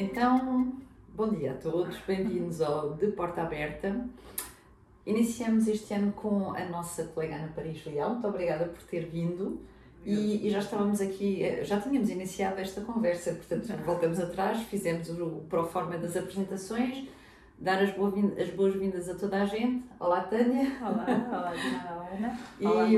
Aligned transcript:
Então, 0.00 0.74
bom 1.12 1.28
dia 1.28 1.50
a 1.50 1.54
todos, 1.54 1.98
bem-vindos 2.06 2.60
ao 2.60 2.94
De 2.94 3.08
Porta 3.08 3.42
Aberta. 3.42 4.06
Iniciamos 5.04 5.66
este 5.66 5.92
ano 5.92 6.12
com 6.12 6.54
a 6.54 6.64
nossa 6.66 7.02
colega 7.06 7.34
Ana 7.34 7.48
Paris 7.48 7.84
Leal, 7.84 8.10
muito 8.10 8.28
obrigada 8.28 8.66
por 8.66 8.80
ter 8.84 9.06
vindo. 9.06 9.60
E, 10.04 10.46
e, 10.46 10.50
já 10.50 10.60
estávamos 10.60 11.00
aqui, 11.00 11.42
eh, 11.42 11.64
já 11.64 11.80
tínhamos 11.80 12.10
iniciado 12.10 12.60
esta 12.60 12.80
conversa, 12.82 13.32
portanto, 13.32 13.76
voltamos 13.84 14.20
atrás, 14.20 14.62
fizemos 14.68 15.10
o 15.10 15.42
pro 15.48 15.66
forma 15.66 15.98
das 15.98 16.16
apresentações, 16.16 17.08
dar 17.58 17.82
as 17.82 17.90
boas-vindas 18.54 19.08
a 19.08 19.16
toda 19.16 19.42
a 19.42 19.46
gente. 19.46 19.84
Olá, 19.98 20.20
Tânia. 20.20 20.76
Olá, 20.80 21.06
olá, 21.28 21.54
olá, 21.90 22.08
Ana. 22.16 22.38
Olá, 22.62 22.88
e, 22.88 22.96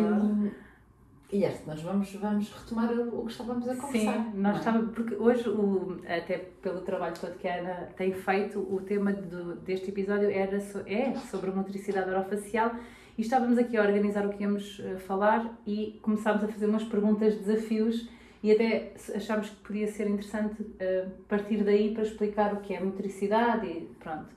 e 1.32 1.44
este, 1.44 1.66
nós 1.66 1.80
vamos, 1.80 2.12
vamos 2.14 2.52
retomar 2.52 2.92
o, 2.92 3.24
que 3.24 3.32
estávamos 3.32 3.68
a 3.68 3.76
conversar. 3.76 4.24
Sim, 4.24 4.30
nós 4.34 4.56
é? 4.56 4.58
estávamos, 4.58 4.94
porque 4.94 5.14
hoje, 5.14 5.48
o, 5.48 6.00
até 6.06 6.38
pelo 6.60 6.80
trabalho 6.80 7.14
todo 7.20 7.38
que 7.38 7.46
a 7.46 7.60
Ana 7.60 7.88
tem 7.96 8.12
feito, 8.12 8.58
o 8.58 8.80
tema 8.80 9.12
do, 9.12 9.54
deste 9.56 9.90
episódio 9.90 10.28
era, 10.28 10.56
é 10.86 11.14
sobre 11.30 11.50
a 11.50 11.52
motricidade 11.54 12.10
orofacial 12.10 12.74
e 13.16 13.22
estávamos 13.22 13.58
aqui 13.58 13.76
a 13.76 13.82
organizar 13.82 14.26
o 14.26 14.30
que 14.30 14.42
íamos 14.42 14.80
uh, 14.80 14.98
falar 15.06 15.56
e 15.66 16.00
começámos 16.02 16.42
a 16.42 16.48
fazer 16.48 16.66
umas 16.66 16.84
perguntas, 16.84 17.36
desafios 17.36 18.08
e 18.42 18.50
até 18.50 18.92
achámos 19.14 19.50
que 19.50 19.56
podia 19.56 19.86
ser 19.86 20.08
interessante 20.08 20.60
uh, 20.62 21.10
partir 21.28 21.62
daí 21.62 21.94
para 21.94 22.02
explicar 22.02 22.54
o 22.54 22.56
que 22.56 22.74
é 22.74 22.80
motricidade 22.80 23.66
e 23.66 23.88
pronto. 24.00 24.30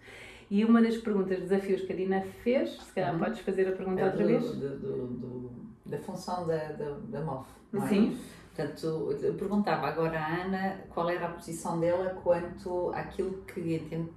E 0.52 0.64
uma 0.64 0.80
das 0.80 0.98
perguntas, 0.98 1.40
desafios 1.40 1.82
que 1.82 1.94
a 1.94 1.96
Dina 1.96 2.22
fez, 2.44 2.74
se 2.74 2.94
calhar 2.94 3.14
uhum. 3.14 3.20
podes 3.20 3.40
fazer 3.40 3.68
a 3.68 3.72
pergunta 3.72 4.02
é 4.02 4.06
outra 4.06 4.22
do, 4.22 4.28
vez. 4.28 4.44
Do, 4.44 4.78
do, 4.78 5.52
da 5.86 5.98
função 5.98 6.48
da, 6.48 6.72
da, 6.72 6.98
da 7.10 7.22
MOF, 7.22 7.48
não 7.72 7.86
é? 7.86 7.90
Sim. 7.90 8.20
Portanto, 8.56 9.18
eu 9.22 9.34
perguntava 9.34 9.88
agora 9.88 10.20
à 10.20 10.44
Ana 10.44 10.82
qual 10.90 11.10
era 11.10 11.26
a 11.26 11.32
posição 11.32 11.80
dela 11.80 12.12
quanto 12.24 12.92
àquilo 12.94 13.42
que 13.44 13.76
entende, 13.76 14.12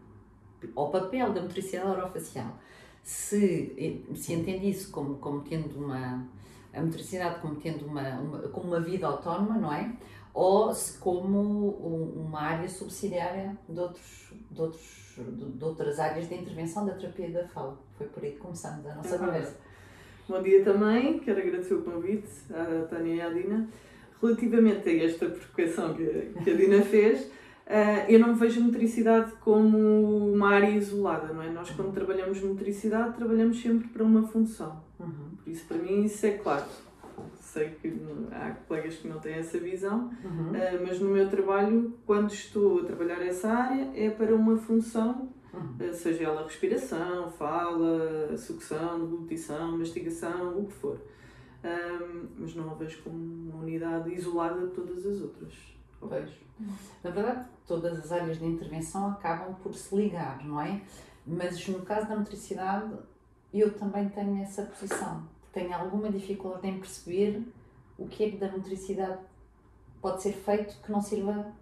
ao 0.75 0.91
papel 0.91 1.33
da 1.33 1.41
motricidade 1.41 1.89
orofacial. 1.89 2.53
Se, 3.03 4.05
se 4.14 4.33
entende 4.34 4.69
isso 4.69 4.91
como, 4.91 5.17
como 5.17 5.41
tendo 5.41 5.83
uma, 5.83 6.27
a 6.75 6.83
motricidade 6.83 7.41
como 7.41 7.56
tendo 7.56 7.87
uma, 7.87 8.03
uma, 8.20 8.39
como 8.48 8.69
uma 8.69 8.81
vida 8.81 9.06
autónoma, 9.06 9.56
não 9.56 9.72
é? 9.72 9.97
Ou 10.34 10.75
se 10.75 10.98
como 10.98 11.70
uma 11.70 12.42
área 12.42 12.69
subsidiária 12.69 13.56
de, 13.67 13.81
outros, 13.81 14.34
de, 14.50 14.61
outros, 14.61 15.14
de 15.17 15.64
outras 15.64 15.98
áreas 15.98 16.28
de 16.28 16.34
intervenção 16.34 16.84
da 16.84 16.92
terapia 16.92 17.31
da 17.31 17.48
fala. 17.48 17.78
Foi 17.97 18.06
por 18.06 18.22
aí 18.22 18.33
que 18.33 18.39
começamos 18.39 18.84
a 18.84 18.97
nossa 18.97 19.19
conversa. 19.19 19.56
Bom 20.28 20.42
dia 20.42 20.64
também, 20.64 21.20
quero 21.20 21.38
agradecer 21.38 21.74
o 21.74 21.82
convite 21.82 22.27
à 22.52 22.84
Tânia 22.86 23.14
e 23.14 23.20
à 23.20 23.28
Dina. 23.28 23.69
Relativamente 24.20 24.88
a 24.88 25.05
esta 25.05 25.27
provocação 25.27 25.94
que, 25.94 26.32
que 26.42 26.50
a 26.50 26.55
Dina 26.56 26.82
fez, 26.82 27.27
uh, 27.27 28.10
eu 28.10 28.19
não 28.19 28.34
vejo 28.34 28.60
motricidade 28.60 29.30
como 29.41 29.78
uma 30.32 30.50
área 30.50 30.70
isolada, 30.70 31.32
não 31.32 31.41
é? 31.41 31.48
Nós, 31.50 31.70
quando 31.70 31.94
trabalhamos 31.94 32.42
motricidade, 32.42 33.14
trabalhamos 33.14 33.62
sempre 33.62 33.86
para 33.86 34.02
uma 34.02 34.27
função. 34.27 34.82
Uhum. 34.98 35.36
Por 35.44 35.48
isso, 35.48 35.64
para 35.66 35.78
mim, 35.78 36.02
isso 36.02 36.27
é 36.27 36.32
claro. 36.32 36.64
Sei 37.41 37.69
que 37.80 37.94
há 38.32 38.50
colegas 38.66 38.97
que 38.97 39.06
não 39.06 39.20
têm 39.20 39.34
essa 39.34 39.58
visão, 39.58 40.10
uhum. 40.24 40.48
uh, 40.48 40.84
mas 40.84 40.98
no 40.98 41.08
meu 41.08 41.30
trabalho, 41.30 41.94
quando 42.04 42.32
estou 42.32 42.80
a 42.80 42.84
trabalhar 42.84 43.24
essa 43.24 43.48
área, 43.48 43.92
é 43.94 44.10
para 44.10 44.34
uma 44.34 44.56
função 44.56 45.28
Uhum. 45.57 45.93
Seja 45.93 46.25
ela 46.25 46.45
respiração, 46.45 47.31
fala, 47.33 48.37
sucção, 48.37 49.01
deglutição, 49.01 49.79
mastigação, 49.79 50.59
o 50.59 50.67
que 50.67 50.73
for. 50.73 51.01
Um, 51.65 52.29
mas 52.39 52.55
não 52.55 52.71
a 52.71 52.75
vejo 52.75 53.03
como 53.03 53.17
uma 53.17 53.62
unidade 53.62 54.12
isolada 54.15 54.67
de 54.67 54.75
todas 54.75 55.05
as 55.07 55.21
outras. 55.21 55.55
Vejo. 56.03 56.47
Na 57.03 57.11
verdade, 57.11 57.49
todas 57.67 57.99
as 57.99 58.12
áreas 58.12 58.39
de 58.39 58.45
intervenção 58.45 59.09
acabam 59.11 59.55
por 59.57 59.75
se 59.75 59.95
ligar, 59.97 60.45
não 60.45 60.61
é? 60.61 60.83
Mas 61.27 61.67
no 61.69 61.81
caso 61.83 62.09
da 62.09 62.16
motricidade, 62.16 62.95
eu 63.53 63.72
também 63.77 64.09
tenho 64.09 64.41
essa 64.43 64.62
posição. 64.62 65.27
Tenho 65.53 65.75
alguma 65.75 66.11
dificuldade 66.11 66.69
em 66.69 66.78
perceber 66.78 67.43
o 67.99 68.06
que 68.06 68.25
é 68.25 68.31
que 68.31 68.37
da 68.37 68.50
motricidade 68.53 69.19
pode 70.00 70.22
ser 70.22 70.33
feito 70.33 70.77
que 70.83 70.93
não 70.93 71.00
sirva 71.00 71.53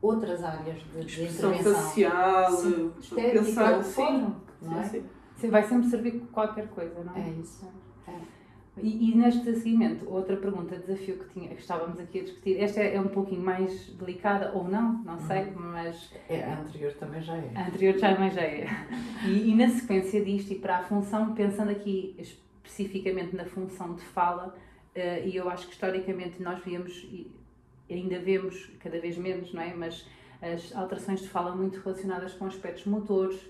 outras 0.00 0.42
áreas 0.44 0.78
de, 0.78 1.04
de 1.04 1.22
intervenção. 1.24 1.74
facial, 1.74 2.52
sim. 2.52 2.92
estética, 3.00 3.44
pensar, 3.44 3.82
sim, 3.82 4.34
não 4.62 4.80
é? 4.80 4.84
sim, 4.84 5.04
sim. 5.36 5.50
Vai 5.50 5.62
sempre 5.64 5.88
servir 5.88 6.20
qualquer 6.32 6.68
coisa, 6.68 7.02
não 7.04 7.14
é? 7.16 7.28
É 7.28 7.30
isso. 7.30 7.66
É. 8.06 8.38
E, 8.82 9.10
e, 9.10 9.16
neste 9.16 9.54
seguimento, 9.56 10.08
outra 10.08 10.36
pergunta, 10.36 10.76
desafio 10.76 11.18
que, 11.18 11.28
tinha, 11.30 11.48
que 11.48 11.60
estávamos 11.60 11.98
aqui 11.98 12.20
a 12.20 12.22
discutir, 12.22 12.60
esta 12.60 12.80
é, 12.80 12.94
é 12.94 13.00
um 13.00 13.08
pouquinho 13.08 13.42
mais 13.42 13.88
delicada, 13.90 14.52
ou 14.54 14.64
não, 14.64 15.02
não 15.04 15.18
sei, 15.18 15.46
uhum. 15.46 15.72
mas... 15.72 16.12
É, 16.28 16.44
a 16.44 16.60
anterior 16.60 16.92
também 16.92 17.20
já 17.20 17.36
é. 17.36 17.50
A 17.54 17.66
anterior 17.66 17.94
também 17.98 18.30
já 18.30 18.42
é. 18.42 18.66
E, 19.26 19.50
e, 19.50 19.54
na 19.54 19.68
sequência 19.68 20.24
disto, 20.24 20.52
e 20.52 20.58
para 20.58 20.78
a 20.78 20.82
função, 20.84 21.34
pensando 21.34 21.70
aqui 21.70 22.14
especificamente 22.18 23.34
na 23.34 23.44
função 23.44 23.94
de 23.94 24.02
fala, 24.02 24.54
uh, 24.94 25.26
e 25.26 25.34
eu 25.34 25.48
acho 25.48 25.66
que 25.66 25.72
historicamente 25.72 26.40
nós 26.42 26.62
víamos, 26.62 26.92
ainda 27.90 28.18
vemos 28.18 28.70
cada 28.80 28.98
vez 29.00 29.16
menos, 29.16 29.52
não 29.52 29.62
é? 29.62 29.74
Mas 29.74 30.06
as 30.40 30.74
alterações 30.74 31.20
de 31.20 31.28
fala 31.28 31.54
muito 31.54 31.80
relacionadas 31.80 32.32
com 32.34 32.46
aspectos 32.46 32.84
motores, 32.86 33.40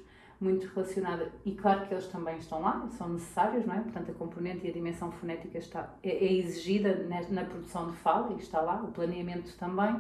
muito 0.41 0.67
relacionada, 0.73 1.33
e 1.45 1.53
claro 1.53 1.87
que 1.87 1.93
eles 1.93 2.07
também 2.07 2.39
estão 2.39 2.61
lá, 2.61 2.89
são 2.97 3.09
necessários, 3.09 3.67
não 3.67 3.75
é? 3.75 3.81
Portanto, 3.81 4.11
a 4.11 4.15
componente 4.15 4.67
e 4.67 4.71
a 4.71 4.73
dimensão 4.73 5.11
fonética 5.11 5.59
está, 5.59 5.95
é, 6.03 6.11
é 6.11 6.33
exigida 6.33 6.95
na, 7.09 7.23
na, 7.29 7.45
produção 7.45 7.91
de 7.91 7.97
fala 7.97 8.33
e 8.33 8.41
está 8.41 8.61
lá, 8.61 8.83
o 8.83 8.93
planeamento 8.93 9.57
também. 9.59 9.95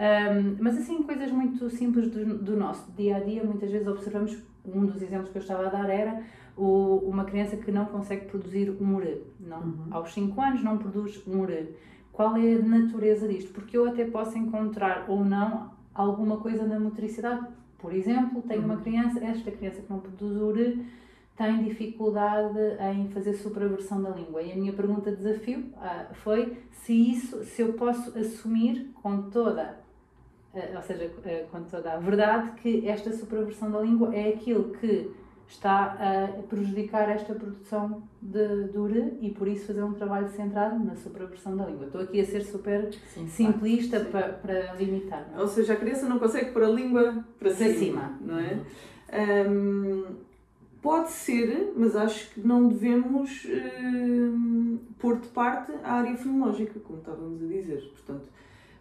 Um, 0.00 0.56
mas 0.58 0.76
assim, 0.76 1.02
coisas 1.02 1.30
muito 1.30 1.70
simples 1.70 2.10
do, 2.10 2.38
do, 2.38 2.56
nosso 2.56 2.90
dia 2.92 3.16
a 3.16 3.20
dia, 3.20 3.44
muitas 3.44 3.70
vezes 3.70 3.86
observamos, 3.86 4.36
um 4.64 4.86
dos 4.86 5.00
exemplos 5.00 5.30
que 5.30 5.38
eu 5.38 5.42
estava 5.42 5.66
a 5.66 5.70
dar 5.70 5.88
era 5.88 6.22
o, 6.56 6.96
uma 7.06 7.24
criança 7.24 7.56
que 7.56 7.70
não 7.70 7.84
consegue 7.86 8.26
produzir 8.26 8.70
um 8.80 8.96
ure. 8.96 9.22
Não, 9.38 9.60
uhum. 9.60 9.86
Aos 9.90 10.12
5 10.12 10.40
anos 10.40 10.64
não 10.64 10.78
produz 10.78 11.22
um 11.26 11.40
ure 11.40 11.76
qual 12.20 12.36
é 12.36 12.52
a 12.52 12.58
natureza 12.58 13.26
disto? 13.26 13.50
Porque 13.50 13.78
eu 13.78 13.88
até 13.88 14.04
posso 14.04 14.36
encontrar 14.36 15.06
ou 15.08 15.24
não 15.24 15.70
alguma 15.94 16.36
coisa 16.36 16.66
na 16.66 16.78
motricidade. 16.78 17.46
Por 17.78 17.94
exemplo, 17.94 18.42
tenho 18.42 18.62
uma 18.62 18.74
uhum. 18.74 18.82
criança, 18.82 19.24
esta 19.24 19.50
criança 19.50 19.80
que 19.80 19.88
não 19.88 20.00
produz 20.00 20.36
ure 20.36 20.84
tem 21.34 21.64
dificuldade 21.64 22.58
em 22.92 23.08
fazer 23.08 23.32
supraversão 23.32 24.02
da 24.02 24.10
língua. 24.10 24.42
E 24.42 24.52
a 24.52 24.54
minha 24.54 24.74
pergunta 24.74 25.10
de 25.10 25.16
desafio 25.16 25.60
uh, 25.60 26.14
foi 26.16 26.58
se 26.72 26.92
isso, 26.92 27.42
se 27.42 27.62
eu 27.62 27.72
posso 27.72 28.10
assumir 28.18 28.90
com 29.02 29.30
toda, 29.30 29.80
uh, 30.52 30.76
ou 30.76 30.82
seja, 30.82 31.06
uh, 31.06 31.50
com 31.50 31.62
toda 31.62 31.94
a 31.94 31.96
verdade 31.96 32.50
que 32.60 32.86
esta 32.86 33.10
supraversão 33.14 33.70
da 33.70 33.80
língua 33.80 34.14
é 34.14 34.28
aquilo 34.28 34.74
que 34.74 35.10
está 35.50 35.96
a 35.98 36.42
prejudicar 36.42 37.08
esta 37.10 37.34
produção 37.34 38.02
de, 38.22 38.68
de 38.68 38.78
ure 38.78 39.18
e 39.20 39.30
por 39.30 39.48
isso 39.48 39.66
fazer 39.66 39.82
um 39.82 39.92
trabalho 39.92 40.28
centrado 40.28 40.82
na 40.82 40.94
supraversão 40.94 41.56
da 41.56 41.66
língua. 41.66 41.86
Estou 41.86 42.00
aqui 42.00 42.20
a 42.20 42.24
ser 42.24 42.42
super 42.42 42.94
Sim, 43.12 43.26
simplista 43.26 43.98
sim. 43.98 44.10
Para, 44.10 44.28
para 44.34 44.74
limitar. 44.74 45.28
Ou 45.36 45.48
seja, 45.48 45.72
a 45.72 45.76
criança 45.76 46.08
não 46.08 46.18
consegue 46.18 46.52
pôr 46.52 46.62
a 46.62 46.68
língua 46.68 47.24
para, 47.38 47.50
para 47.50 47.54
cima, 47.54 47.74
cima, 47.74 48.18
não 48.20 48.38
é? 48.38 48.60
Uhum. 49.12 49.50
Um, 49.50 50.04
pode 50.80 51.10
ser, 51.10 51.72
mas 51.76 51.96
acho 51.96 52.30
que 52.30 52.46
não 52.46 52.68
devemos 52.68 53.44
um, 53.44 54.78
pôr 55.00 55.18
de 55.18 55.28
parte 55.28 55.72
a 55.82 55.94
área 55.94 56.16
fonológica, 56.16 56.78
como 56.78 57.00
estávamos 57.00 57.42
a 57.42 57.46
dizer. 57.46 57.82
Portanto, 57.90 58.28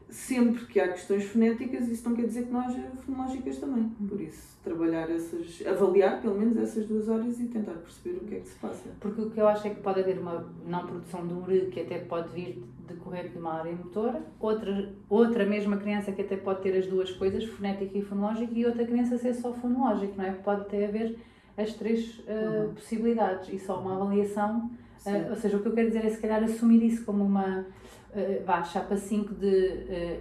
sempre 0.10 0.66
que 0.66 0.80
há 0.80 0.88
questões 0.88 1.26
fonéticas, 1.26 1.88
isso 1.88 2.08
não 2.08 2.16
quer 2.16 2.26
dizer 2.26 2.46
que 2.46 2.52
não 2.52 2.62
haja 2.62 2.82
fonológicas 3.06 3.58
também. 3.58 3.90
Por 4.08 4.20
isso, 4.20 4.58
trabalhar 4.64 5.10
essas, 5.10 5.62
avaliar 5.66 6.22
pelo 6.22 6.38
menos 6.38 6.58
essas 6.58 6.86
duas 6.86 7.10
áreas 7.10 7.40
e 7.40 7.48
tentar 7.48 7.74
perceber 7.74 8.18
o 8.18 8.20
que 8.22 8.36
é 8.36 8.40
que 8.40 8.48
se 8.48 8.56
passa. 8.56 8.90
Porque 9.00 9.22
o 9.22 9.30
que 9.30 9.40
eu 9.40 9.48
acho 9.48 9.68
é 9.68 9.70
que 9.70 9.82
pode 9.82 10.00
haver 10.00 10.20
uma 10.20 10.48
não 10.66 10.86
produção 10.86 11.28
de 11.28 11.34
ure 11.34 11.68
que 11.68 11.80
até 11.82 12.00
pode 12.00 12.30
vir 12.30 12.64
decorrente 12.88 13.30
de 13.30 13.38
uma 13.38 13.54
área 13.54 13.72
motora, 13.72 14.22
outra, 14.40 14.94
outra 15.08 15.46
mesma 15.46 15.78
criança 15.78 16.12
que 16.12 16.22
até 16.22 16.36
pode 16.36 16.62
ter 16.62 16.76
as 16.76 16.88
duas 16.88 17.12
coisas, 17.12 17.46
fonética 17.46 17.98
e 17.98 18.02
fonológica, 18.02 18.52
e 18.54 18.66
outra 18.66 18.86
criança 18.86 19.18
ser 19.18 19.36
só 19.36 19.54
fonológico, 19.54 20.16
não 20.18 20.26
é? 20.26 20.32
Pode 20.32 20.62
até 20.62 20.86
haver 20.86 21.18
as 21.56 21.74
três 21.74 22.20
uh, 22.20 22.68
uhum. 22.68 22.74
possibilidades 22.74 23.54
e 23.54 23.60
só 23.60 23.80
uma 23.80 23.96
avaliação. 23.96 24.72
Uh, 25.06 25.30
ou 25.30 25.36
seja, 25.36 25.58
o 25.58 25.62
que 25.62 25.68
eu 25.68 25.74
quero 25.74 25.88
dizer 25.88 26.06
é 26.06 26.10
se 26.10 26.20
calhar 26.20 26.44
assumir 26.44 26.84
isso 26.84 27.06
como 27.06 27.24
uma 27.24 27.66
uh, 28.10 28.46
vá, 28.46 28.64
chapa 28.64 28.96
5 28.96 29.34
de 29.36 29.48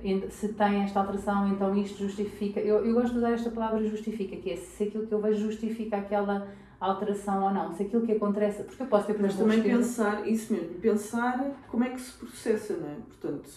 uh, 0.05 0.31
se 0.31 0.49
tem 0.55 0.83
esta 0.83 1.01
alteração, 1.01 1.49
então 1.49 1.75
isto 1.77 1.99
justifica. 1.99 2.61
Eu, 2.61 2.85
eu 2.85 2.95
gosto 2.95 3.13
de 3.13 3.19
usar 3.19 3.33
esta 3.33 3.51
palavra 3.51 3.83
justifica, 3.85 4.37
que 4.37 4.51
é 4.51 4.57
se 4.57 4.85
aquilo 4.85 5.07
que 5.07 5.13
eu 5.13 5.21
vejo 5.21 5.41
justifica 5.41 5.97
aquela 5.97 6.49
alteração 6.81 7.43
ou 7.45 7.51
não, 7.51 7.75
se 7.75 7.83
aquilo 7.83 8.07
que 8.07 8.13
acontece, 8.13 8.63
porque 8.63 8.83
eu 8.83 8.87
posso 8.87 9.07
ter, 9.07 9.19
Mas 9.19 9.37
também 9.37 9.63
pensar, 9.63 10.29
isso 10.29 10.53
mesmo, 10.53 10.75
pensar 10.81 11.51
como 11.69 11.85
é 11.85 11.91
que 11.91 12.01
se 12.01 12.13
processa, 12.13 12.77
não 12.77 12.89
é? 12.89 12.95
Portanto, 12.95 13.51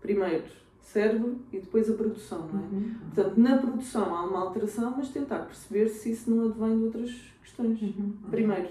primeiro 0.00 0.44
cérebro 0.80 1.40
e 1.52 1.58
depois 1.58 1.90
a 1.90 1.94
produção, 1.94 2.48
não 2.52 2.60
é? 2.60 2.62
Uhum. 2.62 2.94
Portanto, 3.14 3.36
na 3.38 3.58
produção 3.58 4.14
há 4.14 4.24
uma 4.24 4.40
alteração, 4.40 4.94
mas 4.96 5.08
tentar 5.08 5.40
perceber 5.40 5.88
se 5.88 6.10
isso 6.10 6.30
não 6.30 6.46
advém 6.46 6.78
de 6.78 6.84
outras 6.84 7.10
questões. 7.42 7.80
Uhum. 7.80 8.12
Primeiro. 8.30 8.68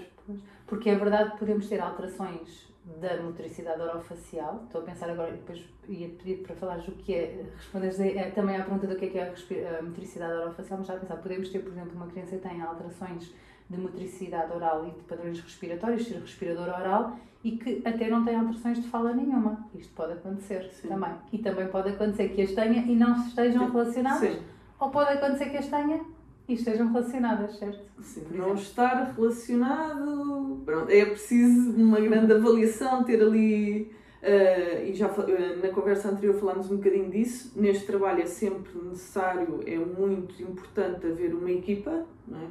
Porque 0.66 0.90
é 0.90 0.94
verdade 0.96 1.32
que 1.32 1.38
podemos 1.38 1.68
ter 1.68 1.80
alterações 1.80 2.71
da 2.84 3.22
motricidade 3.22 3.80
orofacial. 3.80 4.62
Estou 4.64 4.82
a 4.82 4.84
pensar 4.84 5.08
agora, 5.10 5.32
depois 5.32 5.64
ia 5.88 6.08
pedir 6.08 6.42
para 6.42 6.56
falares 6.56 6.86
o 6.88 6.92
que 6.92 7.14
é, 7.14 7.44
responderes 7.56 8.00
é, 8.00 8.30
também 8.30 8.56
à 8.56 8.64
pergunta 8.64 8.86
do 8.86 8.96
que 8.96 9.06
é, 9.06 9.08
que 9.08 9.18
é 9.18 9.68
a, 9.74 9.78
a 9.78 9.82
motricidade 9.82 10.32
orofacial, 10.32 10.78
mas 10.78 10.88
já 10.88 10.94
a 10.94 10.98
pensar, 10.98 11.16
podemos 11.16 11.48
ter, 11.48 11.60
por 11.60 11.70
exemplo, 11.72 11.92
uma 11.94 12.06
criança 12.08 12.36
que 12.36 12.48
tem 12.48 12.60
alterações 12.60 13.32
de 13.70 13.78
motricidade 13.78 14.52
oral 14.52 14.86
e 14.86 14.90
de 14.90 15.00
padrões 15.02 15.40
respiratórios, 15.40 16.06
ser 16.06 16.18
respirador 16.18 16.68
oral, 16.68 17.16
e 17.44 17.52
que 17.52 17.82
até 17.84 18.08
não 18.08 18.24
tem 18.24 18.36
alterações 18.36 18.80
de 18.80 18.88
fala 18.88 19.12
nenhuma. 19.12 19.66
Isto 19.74 19.92
pode 19.94 20.12
acontecer 20.12 20.70
Sim. 20.72 20.88
também. 20.88 21.12
E 21.32 21.38
também 21.38 21.66
pode 21.68 21.88
acontecer 21.90 22.28
que 22.28 22.42
as 22.42 22.52
tenha 22.52 22.82
e 22.82 22.94
não 22.94 23.16
estejam 23.26 23.70
relacionadas. 23.70 24.34
Sim. 24.34 24.42
Ou 24.78 24.90
pode 24.90 25.12
acontecer 25.12 25.50
que 25.50 25.56
as 25.56 25.66
tenha 25.66 26.04
e 26.48 26.54
estejam 26.54 26.92
relacionadas, 26.92 27.56
certo? 27.56 27.80
Sim, 28.00 28.26
não 28.30 28.54
estar 28.54 29.12
relacionado. 29.16 30.41
É 30.88 31.04
preciso 31.04 31.70
uma 31.72 32.00
grande 32.00 32.32
avaliação, 32.32 33.04
ter 33.04 33.22
ali. 33.22 33.90
Uh, 34.22 34.86
e 34.86 34.94
já 34.94 35.08
uh, 35.08 35.60
na 35.60 35.70
conversa 35.70 36.08
anterior 36.08 36.34
falámos 36.38 36.70
um 36.70 36.76
bocadinho 36.76 37.10
disso. 37.10 37.52
Neste 37.56 37.86
trabalho 37.86 38.22
é 38.22 38.26
sempre 38.26 38.70
necessário, 38.88 39.60
é 39.66 39.76
muito 39.76 40.40
importante 40.40 41.06
haver 41.06 41.34
uma 41.34 41.50
equipa, 41.50 42.06
não 42.28 42.38
é? 42.38 42.46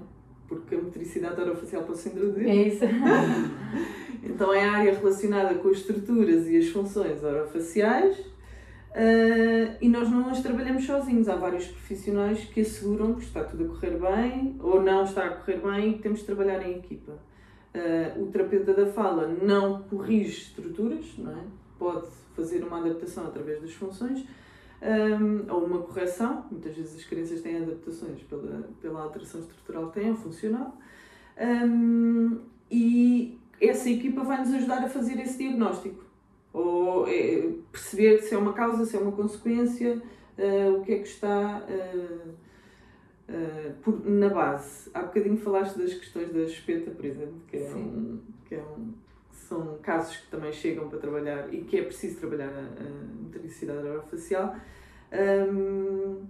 porque 0.51 0.75
a 0.75 0.81
motricidade 0.81 1.39
orofacial 1.39 1.83
pode 1.83 1.99
se 1.99 2.09
introduzir. 2.09 2.45
É 2.45 2.55
isso. 2.55 2.83
então 4.21 4.53
é 4.53 4.65
a 4.65 4.73
área 4.73 4.93
relacionada 4.93 5.55
com 5.55 5.69
as 5.69 5.77
estruturas 5.77 6.45
e 6.49 6.57
as 6.57 6.67
funções 6.67 7.23
orofaciais 7.23 8.19
uh, 8.19 9.77
e 9.79 9.87
nós 9.87 10.09
não 10.09 10.29
as 10.29 10.41
trabalhamos 10.41 10.85
sozinhos. 10.85 11.29
Há 11.29 11.37
vários 11.37 11.67
profissionais 11.67 12.43
que 12.43 12.59
asseguram 12.61 13.13
que 13.13 13.23
está 13.23 13.45
tudo 13.45 13.63
a 13.63 13.67
correr 13.69 13.97
bem 13.97 14.57
ou 14.59 14.81
não 14.81 15.05
está 15.05 15.25
a 15.25 15.29
correr 15.29 15.61
bem 15.61 15.91
e 15.91 15.93
que 15.93 15.99
temos 15.99 16.19
de 16.19 16.25
trabalhar 16.25 16.61
em 16.67 16.77
equipa. 16.77 17.13
Uh, 17.73 18.23
o 18.23 18.27
terapeuta 18.27 18.73
da 18.73 18.85
fala 18.87 19.27
não 19.41 19.83
corrige 19.83 20.41
estruturas, 20.41 21.05
não 21.17 21.31
é? 21.31 21.43
pode 21.81 22.07
fazer 22.35 22.63
uma 22.63 22.79
adaptação 22.79 23.25
através 23.25 23.59
das 23.59 23.73
funções, 23.73 24.23
um, 24.81 25.51
ou 25.51 25.65
uma 25.65 25.81
correção. 25.81 26.45
Muitas 26.51 26.75
vezes 26.75 26.99
as 26.99 27.05
crianças 27.05 27.41
têm 27.41 27.57
adaptações 27.57 28.21
pela, 28.23 28.69
pela 28.79 29.01
alteração 29.01 29.41
estrutural 29.41 29.87
que 29.87 29.99
têm 29.99 30.15
funcional. 30.15 30.77
Um, 31.39 32.39
e 32.69 33.39
essa 33.59 33.89
equipa 33.89 34.23
vai 34.23 34.39
nos 34.39 34.53
ajudar 34.53 34.83
a 34.83 34.89
fazer 34.89 35.19
esse 35.19 35.39
diagnóstico. 35.39 36.03
Ou 36.53 37.07
é, 37.07 37.49
perceber 37.71 38.21
se 38.21 38.35
é 38.35 38.37
uma 38.37 38.53
causa, 38.53 38.85
se 38.85 38.95
é 38.95 38.99
uma 38.99 39.11
consequência, 39.11 40.01
uh, 40.37 40.77
o 40.77 40.83
que 40.83 40.91
é 40.91 40.99
que 40.99 41.07
está 41.07 41.63
uh, 41.67 42.29
uh, 43.31 43.73
por, 43.81 44.05
na 44.07 44.29
base. 44.29 44.89
Há 44.93 45.03
bocadinho 45.03 45.37
falaste 45.37 45.77
das 45.77 45.93
questões 45.93 46.31
da 46.31 46.41
espeta, 46.41 46.91
por 46.91 47.05
exemplo, 47.05 47.41
que 47.47 47.57
é 47.57 47.73
um, 47.73 48.19
que 48.45 48.55
é 48.55 48.61
um 48.61 48.93
são 49.51 49.77
casos 49.81 50.15
que 50.15 50.27
também 50.27 50.53
chegam 50.53 50.87
para 50.87 50.97
trabalhar 50.97 51.53
e 51.53 51.61
que 51.63 51.77
é 51.77 51.83
preciso 51.83 52.19
trabalhar 52.19 52.49
a, 52.49 52.83
a 52.83 53.21
motricidade 53.21 53.85
orofacial. 53.85 54.55
Um, 55.11 56.21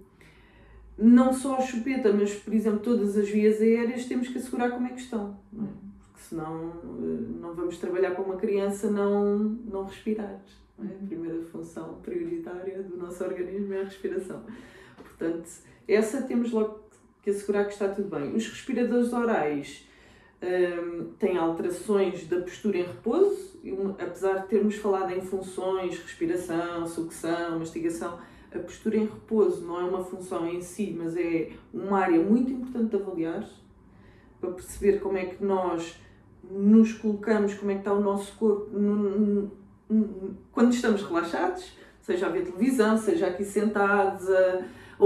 não 0.98 1.32
só 1.32 1.56
a 1.56 1.60
chupeta, 1.60 2.12
mas, 2.12 2.34
por 2.34 2.52
exemplo, 2.52 2.80
todas 2.80 3.16
as 3.16 3.28
vias 3.28 3.60
aéreas 3.60 4.06
temos 4.06 4.28
que 4.28 4.38
assegurar 4.38 4.72
como 4.72 4.88
é 4.88 4.90
que 4.90 5.00
estão, 5.00 5.38
não 5.52 5.64
é? 5.64 5.70
porque 6.02 6.20
senão 6.20 6.70
eh, 6.84 7.40
não 7.40 7.54
vamos 7.54 7.78
trabalhar 7.78 8.10
com 8.12 8.22
uma 8.22 8.36
criança 8.36 8.90
não, 8.90 9.38
não 9.38 9.84
respirar. 9.84 10.40
Não 10.78 10.90
é? 10.90 10.94
A 10.94 11.06
primeira 11.06 11.42
função 11.44 11.94
prioritária 12.02 12.82
do 12.82 12.96
nosso 12.96 13.22
organismo 13.24 13.72
é 13.72 13.80
a 13.80 13.84
respiração. 13.84 14.42
Portanto, 14.96 15.48
essa 15.88 16.22
temos 16.22 16.50
logo 16.52 16.81
que 17.22 17.30
assegurar 17.30 17.66
que 17.66 17.72
está 17.72 17.88
tudo 17.88 18.08
bem. 18.08 18.34
Os 18.34 18.46
respiradores 18.48 19.12
orais 19.12 19.88
um, 20.42 21.12
tem 21.18 21.38
alterações 21.38 22.26
da 22.26 22.40
postura 22.40 22.78
em 22.78 22.82
repouso, 22.82 23.60
apesar 23.98 24.38
de 24.40 24.48
termos 24.48 24.74
falado 24.74 25.12
em 25.12 25.20
funções, 25.20 25.98
respiração, 25.98 26.86
sucção, 26.86 27.60
mastigação, 27.60 28.18
a 28.52 28.58
postura 28.58 28.96
em 28.96 29.04
repouso 29.04 29.64
não 29.64 29.80
é 29.80 29.84
uma 29.84 30.04
função 30.04 30.46
em 30.46 30.60
si, 30.60 30.94
mas 30.98 31.16
é 31.16 31.52
uma 31.72 31.98
área 32.00 32.20
muito 32.20 32.50
importante 32.50 32.90
de 32.90 32.96
avaliar 32.96 33.48
para 34.40 34.50
perceber 34.50 34.98
como 34.98 35.16
é 35.16 35.26
que 35.26 35.42
nós 35.42 35.98
nos 36.50 36.92
colocamos, 36.92 37.54
como 37.54 37.70
é 37.70 37.74
que 37.74 37.80
está 37.80 37.92
o 37.92 38.00
nosso 38.00 38.36
corpo 38.36 38.68
quando 40.50 40.72
estamos 40.72 41.02
relaxados, 41.02 41.72
seja 42.00 42.26
a 42.26 42.28
ver 42.30 42.44
televisão, 42.44 42.96
seja 42.96 43.28
aqui 43.28 43.44
sentados 43.44 44.26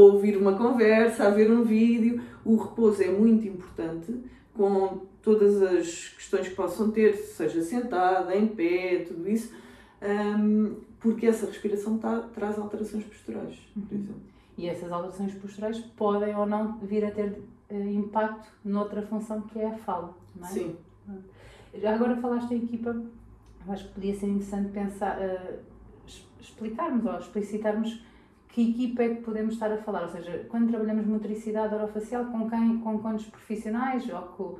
ouvir 0.00 0.37
uma 0.37 0.54
conversa, 0.56 1.26
a 1.26 1.31
ver 1.31 1.50
um 1.50 1.64
vídeo. 1.64 2.20
O 2.44 2.56
repouso 2.56 3.02
é 3.02 3.08
muito 3.08 3.46
importante 3.46 4.14
com 4.54 5.02
todas 5.22 5.60
as 5.62 6.08
questões 6.08 6.48
que 6.48 6.54
possam 6.54 6.90
ter, 6.90 7.14
seja 7.16 7.62
sentada, 7.62 8.34
em 8.34 8.46
pé, 8.46 9.04
tudo 9.06 9.28
isso, 9.28 9.52
um, 10.02 10.76
porque 11.00 11.26
essa 11.26 11.46
respiração 11.46 11.98
tá, 11.98 12.20
traz 12.34 12.58
alterações 12.58 13.04
posturais, 13.04 13.56
por 13.75 13.81
uhum. 13.81 13.88
exemplo. 13.90 14.22
E 14.56 14.69
essas 14.69 14.90
alterações 14.90 15.34
posturais 15.34 15.78
podem 15.96 16.34
ou 16.34 16.46
não 16.46 16.78
vir 16.78 17.04
a 17.04 17.10
ter 17.10 17.42
uh, 17.70 17.75
impacto 17.75 18.49
noutra 18.64 19.02
função 19.02 19.42
que 19.42 19.58
é 19.58 19.66
a 19.66 19.76
fala, 19.78 20.14
não 20.34 20.46
é? 20.46 20.50
Sim. 20.50 20.76
Agora 21.84 22.16
falaste 22.16 22.52
em 22.52 22.64
equipa, 22.64 22.90
eu 23.66 23.72
acho 23.72 23.88
que 23.88 23.94
podia 23.94 24.14
ser 24.14 24.28
interessante 24.28 24.70
pensar, 24.70 25.19
uh, 25.19 25.58
explicarmos 26.40 27.04
ou 27.04 27.19
explicitarmos 27.19 28.02
que 28.56 28.70
equipa 28.70 29.02
é 29.02 29.08
que 29.10 29.20
podemos 29.20 29.52
estar 29.52 29.70
a 29.70 29.76
falar, 29.76 30.04
ou 30.04 30.08
seja, 30.08 30.46
quando 30.48 30.70
trabalhamos 30.70 31.04
motricidade 31.04 31.74
orofacial, 31.74 32.24
com 32.24 32.48
quem, 32.48 32.78
com 32.78 32.98
quantos 33.00 33.26
profissionais? 33.26 34.08
Ou 34.08 34.22
com 34.22 34.58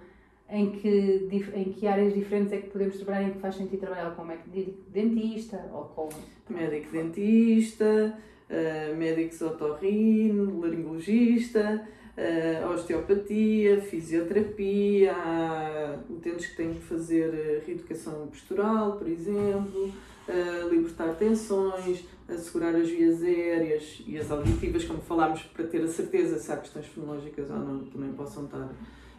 em 0.51 0.71
que, 0.71 1.27
em 1.55 1.73
que 1.73 1.87
áreas 1.87 2.13
diferentes 2.13 2.53
é 2.53 2.59
que 2.59 2.69
podemos 2.69 2.99
trabalhar, 2.99 3.27
em 3.27 3.33
que 3.33 3.39
faz 3.39 3.55
sentido 3.55 3.81
trabalhar? 3.81 4.15
Com 4.15 4.23
médico 4.27 4.77
dentista 4.93 5.65
ou 5.73 5.85
com... 5.85 6.11
Médico 6.51 6.93
dentista, 6.93 8.19
uh, 8.51 8.97
médicos 8.97 9.41
otorrino, 9.41 10.61
laringologista, 10.61 11.89
uh, 12.19 12.69
osteopatia, 12.75 13.81
fisioterapia, 13.81 15.15
há 15.15 15.99
utentes 16.11 16.49
que 16.49 16.57
têm 16.57 16.75
que 16.75 16.83
fazer 16.83 17.63
reeducação 17.67 18.27
postural, 18.27 18.99
por 18.99 19.09
exemplo, 19.09 19.91
uh, 20.29 20.69
libertar 20.69 21.15
tensões, 21.15 22.05
assegurar 22.29 22.75
as 22.75 22.89
vias 22.89 23.23
aéreas 23.23 24.03
e 24.07 24.19
as 24.19 24.31
auditivas, 24.31 24.85
como 24.85 25.01
falámos, 25.01 25.43
para 25.43 25.67
ter 25.67 25.83
a 25.83 25.89
certeza 25.89 26.39
se 26.39 26.51
há 26.51 26.57
questões 26.57 26.87
fonológicas 26.87 27.51
ou 27.51 27.59
não, 27.59 27.85
também 27.87 28.13
possam 28.13 28.45
estar... 28.45 28.69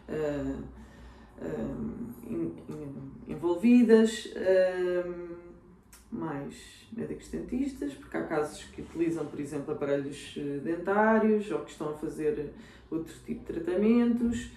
Uh, 0.08 0.78
envolvidas, 3.28 4.28
mais 6.10 6.86
médicos 6.92 7.28
dentistas, 7.28 7.92
porque 7.94 8.16
há 8.16 8.22
casos 8.24 8.64
que 8.64 8.80
utilizam, 8.80 9.26
por 9.26 9.38
exemplo, 9.38 9.74
aparelhos 9.74 10.34
dentários 10.64 11.50
ou 11.50 11.60
que 11.60 11.70
estão 11.70 11.90
a 11.90 11.92
fazer 11.94 12.52
outro 12.90 13.14
tipo 13.24 13.52
de 13.52 13.60
tratamentos. 13.60 14.50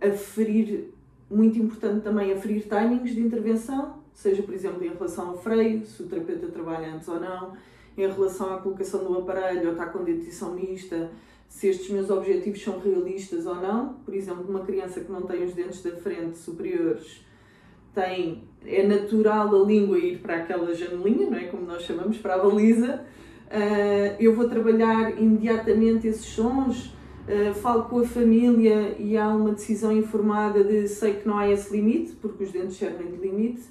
aferir, 0.00 0.92
muito 1.30 1.58
importante 1.58 2.04
também, 2.04 2.32
aferir 2.32 2.68
timings 2.68 3.14
de 3.14 3.20
intervenção, 3.20 4.03
seja, 4.14 4.42
por 4.42 4.54
exemplo, 4.54 4.84
em 4.84 4.88
relação 4.88 5.30
ao 5.30 5.38
freio, 5.38 5.84
se 5.84 6.02
o 6.02 6.06
terapeuta 6.06 6.46
trabalha 6.46 6.94
antes 6.94 7.08
ou 7.08 7.20
não, 7.20 7.52
em 7.96 8.06
relação 8.06 8.54
à 8.54 8.58
colocação 8.58 9.04
do 9.04 9.18
aparelho 9.18 9.66
ou 9.66 9.72
está 9.72 9.86
com 9.86 10.02
dentição 10.02 10.54
mista, 10.54 11.10
se 11.48 11.68
estes 11.68 11.90
meus 11.90 12.10
objetivos 12.10 12.62
são 12.62 12.78
realistas 12.80 13.46
ou 13.46 13.54
não. 13.56 13.94
Por 14.04 14.14
exemplo, 14.14 14.44
uma 14.48 14.64
criança 14.64 15.00
que 15.00 15.12
não 15.12 15.22
tem 15.22 15.44
os 15.44 15.52
dentes 15.52 15.82
da 15.82 15.92
frente 15.92 16.38
superiores 16.38 17.24
tem 17.94 18.42
é 18.66 18.86
natural 18.86 19.54
a 19.54 19.64
língua 19.64 19.98
ir 19.98 20.18
para 20.18 20.38
aquela 20.38 20.74
janelinha, 20.74 21.30
não 21.30 21.38
é 21.38 21.44
como 21.44 21.64
nós 21.64 21.82
chamamos, 21.82 22.18
para 22.18 22.34
a 22.34 22.38
baliza. 22.38 23.04
Uh, 23.46 24.16
eu 24.18 24.34
vou 24.34 24.48
trabalhar 24.48 25.20
imediatamente 25.20 26.08
esses 26.08 26.24
sons, 26.24 26.86
uh, 27.28 27.54
falo 27.54 27.84
com 27.84 28.00
a 28.00 28.04
família 28.04 28.96
e 28.98 29.16
há 29.16 29.28
uma 29.28 29.52
decisão 29.52 29.92
informada 29.92 30.64
de 30.64 30.88
sei 30.88 31.14
que 31.14 31.28
não 31.28 31.38
há 31.38 31.48
esse 31.48 31.70
limite, 31.72 32.14
porque 32.20 32.42
os 32.42 32.50
dentes 32.50 32.76
servem 32.76 33.06
de 33.12 33.16
limite. 33.16 33.62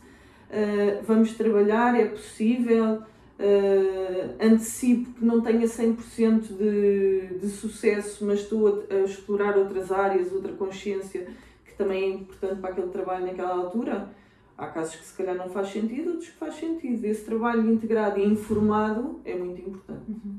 Uh, 0.53 1.03
vamos 1.03 1.33
trabalhar, 1.33 1.99
é 1.99 2.05
possível, 2.05 3.01
uh, 3.39 4.35
antecipo 4.39 5.11
que 5.13 5.25
não 5.25 5.41
tenha 5.41 5.65
100% 5.65 6.55
de, 6.55 7.39
de 7.39 7.49
sucesso, 7.49 8.23
mas 8.23 8.41
estou 8.41 8.67
a, 8.67 8.93
a, 8.93 8.99
explorar 8.99 9.57
outras 9.57 9.91
áreas, 9.91 10.31
outra 10.31 10.53
consciência 10.53 11.27
que 11.65 11.73
também 11.73 12.03
é 12.03 12.07
importante 12.17 12.61
para 12.61 12.69
aquele 12.69 12.89
trabalho 12.89 13.25
naquela 13.25 13.55
altura. 13.55 14.09
Há 14.55 14.67
casos 14.67 14.95
que 14.97 15.05
se 15.05 15.17
calhar 15.17 15.35
não 15.35 15.49
faz 15.49 15.69
sentido, 15.69 16.11
outros 16.11 16.29
que 16.29 16.37
faz 16.37 16.53
sentido. 16.53 17.03
Esse 17.05 17.25
trabalho 17.25 17.71
integrado 17.71 18.19
e 18.19 18.23
informado 18.23 19.19
é 19.25 19.35
muito 19.35 19.59
importante. 19.59 20.03
Uhum. 20.07 20.37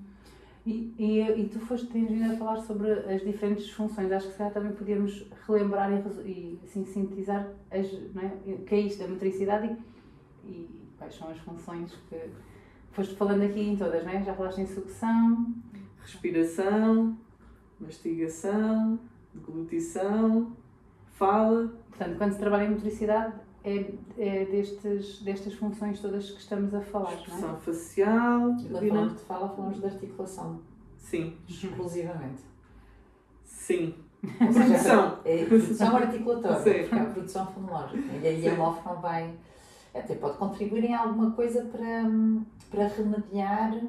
E, 0.64 0.94
e, 0.96 1.20
e, 1.20 1.48
tu 1.52 1.58
foste 1.58 1.86
vindo 1.92 2.32
a 2.32 2.36
falar 2.36 2.56
sobre 2.58 2.90
as 2.90 3.22
diferentes 3.22 3.68
funções. 3.70 4.10
Acho 4.10 4.26
que 4.26 4.32
se 4.32 4.38
calhar 4.38 4.54
também 4.54 4.72
podíamos 4.72 5.26
relembrar 5.46 5.92
e, 5.92 6.30
e 6.30 6.60
assim, 6.64 6.86
sintetizar 6.86 7.50
é? 7.70 7.80
o 7.80 8.62
que 8.64 8.74
é 8.74 8.80
isto, 8.80 9.04
a 9.04 9.08
motricidade 9.08 9.66
e, 9.66 9.76
e 10.46 10.88
quais 10.98 11.14
são 11.14 11.28
as 11.30 11.38
funções 11.38 11.92
que, 12.08 12.30
Foste 12.92 13.16
falando 13.16 13.42
aqui 13.42 13.60
em 13.60 13.76
todas, 13.76 14.04
não 14.04 14.12
é? 14.12 14.22
Já 14.22 14.34
falaste 14.34 14.58
em 14.60 14.66
sucção, 14.66 15.52
respiração, 16.00 17.18
mastigação, 17.80 19.00
deglutição, 19.34 20.52
fala. 21.14 21.74
Portanto, 21.88 22.16
quando 22.16 22.32
se 22.32 22.38
trabalha 22.38 22.66
em 22.66 22.70
motricidade, 22.70 23.34
é, 23.64 23.92
é 24.16 24.44
destes, 24.44 25.22
destas 25.22 25.54
funções 25.54 25.98
todas 26.00 26.30
que 26.30 26.38
estamos 26.38 26.72
a 26.72 26.80
falar, 26.80 27.10
não 27.10 27.10
é? 27.10 27.14
Expressão 27.16 27.56
facial, 27.56 28.50
E 28.60 28.68
quando 28.68 28.88
falamos 28.88 29.12
de 29.14 29.20
fala, 29.24 29.48
falamos 29.48 29.80
de 29.80 29.86
articulação, 29.86 30.60
Sim, 30.96 31.36
exclusivamente. 31.48 32.42
sim. 33.42 33.94
Ou 34.40 34.52
seja, 34.52 34.66
Produção. 34.68 35.18
É 35.24 35.44
produção 35.44 35.96
articulatória, 35.96 36.60
Sim. 36.60 36.88
porque 36.88 36.94
é 36.94 37.00
a 37.00 37.04
produção 37.06 37.46
fonológica. 37.48 38.12
E 38.22 38.26
aí 38.26 38.48
a 38.48 38.54
MOF 38.54 38.86
não 38.86 39.00
vai. 39.00 39.34
Até 39.94 40.16
pode 40.16 40.36
contribuir 40.38 40.84
em 40.84 40.94
alguma 40.94 41.30
coisa 41.30 41.64
para, 41.66 42.02
para 42.70 42.88
remediar 42.88 43.80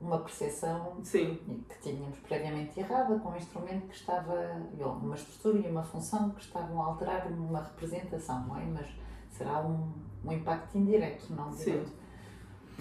uma 0.00 0.18
percepção 0.18 0.96
Sim, 1.02 1.38
que 1.68 1.78
tínhamos 1.82 2.18
previamente 2.18 2.78
errada 2.80 3.18
com 3.18 3.30
um 3.30 3.36
instrumento 3.36 3.86
que 3.86 3.94
estava, 3.94 4.34
uma 4.78 5.14
estrutura 5.14 5.58
e 5.58 5.70
uma 5.70 5.82
função 5.82 6.30
que 6.30 6.42
estavam 6.42 6.82
a 6.82 6.86
alterar 6.86 7.26
uma 7.28 7.62
representação, 7.62 8.46
não 8.46 8.56
é? 8.56 8.64
Mas 8.64 8.86
será 9.30 9.60
um, 9.60 9.92
um 10.24 10.32
impacto 10.32 10.76
indireto, 10.76 11.32
não 11.34 11.52
Sim. 11.52 11.72
direto. 11.72 11.92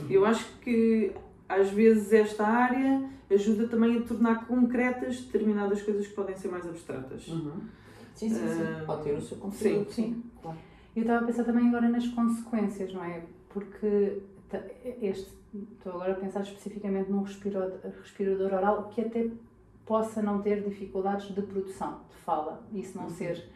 eu 0.10 0.26
acho 0.26 0.46
que 0.60 1.14
às 1.48 1.70
vezes 1.70 2.14
esta 2.14 2.46
área 2.46 3.10
ajuda 3.30 3.68
também 3.68 3.98
a 3.98 4.02
tornar 4.02 4.46
concretas 4.48 5.22
determinadas 5.22 5.82
coisas 5.82 6.08
que 6.08 6.14
podem 6.14 6.36
ser 6.36 6.50
mais 6.50 6.66
abstratas. 6.68 7.28
Uhum. 7.28 7.62
Sim, 8.16 8.30
sim, 8.30 8.48
sim. 8.48 8.64
Ah, 8.64 8.84
Pode 8.86 9.04
ter 9.04 9.18
o 9.18 9.22
seu 9.22 9.38
conteúdo. 9.38 9.92
sim, 9.92 10.14
sim. 10.14 10.24
Claro. 10.42 10.58
Eu 11.00 11.04
estava 11.04 11.24
a 11.24 11.28
pensar 11.28 11.44
também 11.46 11.68
agora 11.70 11.88
nas 11.88 12.08
consequências, 12.08 12.94
não 12.94 13.04
é? 13.06 13.24
Porque 13.50 14.22
este, 15.02 15.30
estou 15.78 15.94
agora 15.94 16.12
a 16.12 16.16
pensar 16.16 16.42
especificamente 16.42 17.10
num 17.10 17.22
respirador, 17.24 17.80
respirador 18.02 18.54
oral 18.54 18.84
que 18.90 19.00
até 19.02 19.30
possa 19.86 20.22
não 20.22 20.42
ter 20.42 20.62
dificuldades 20.64 21.34
de 21.34 21.42
produção, 21.42 22.02
de 22.10 22.16
fala, 22.18 22.62
isso 22.74 22.98
não 22.98 23.06
Uhum. 23.06 23.10
ser. 23.12 23.48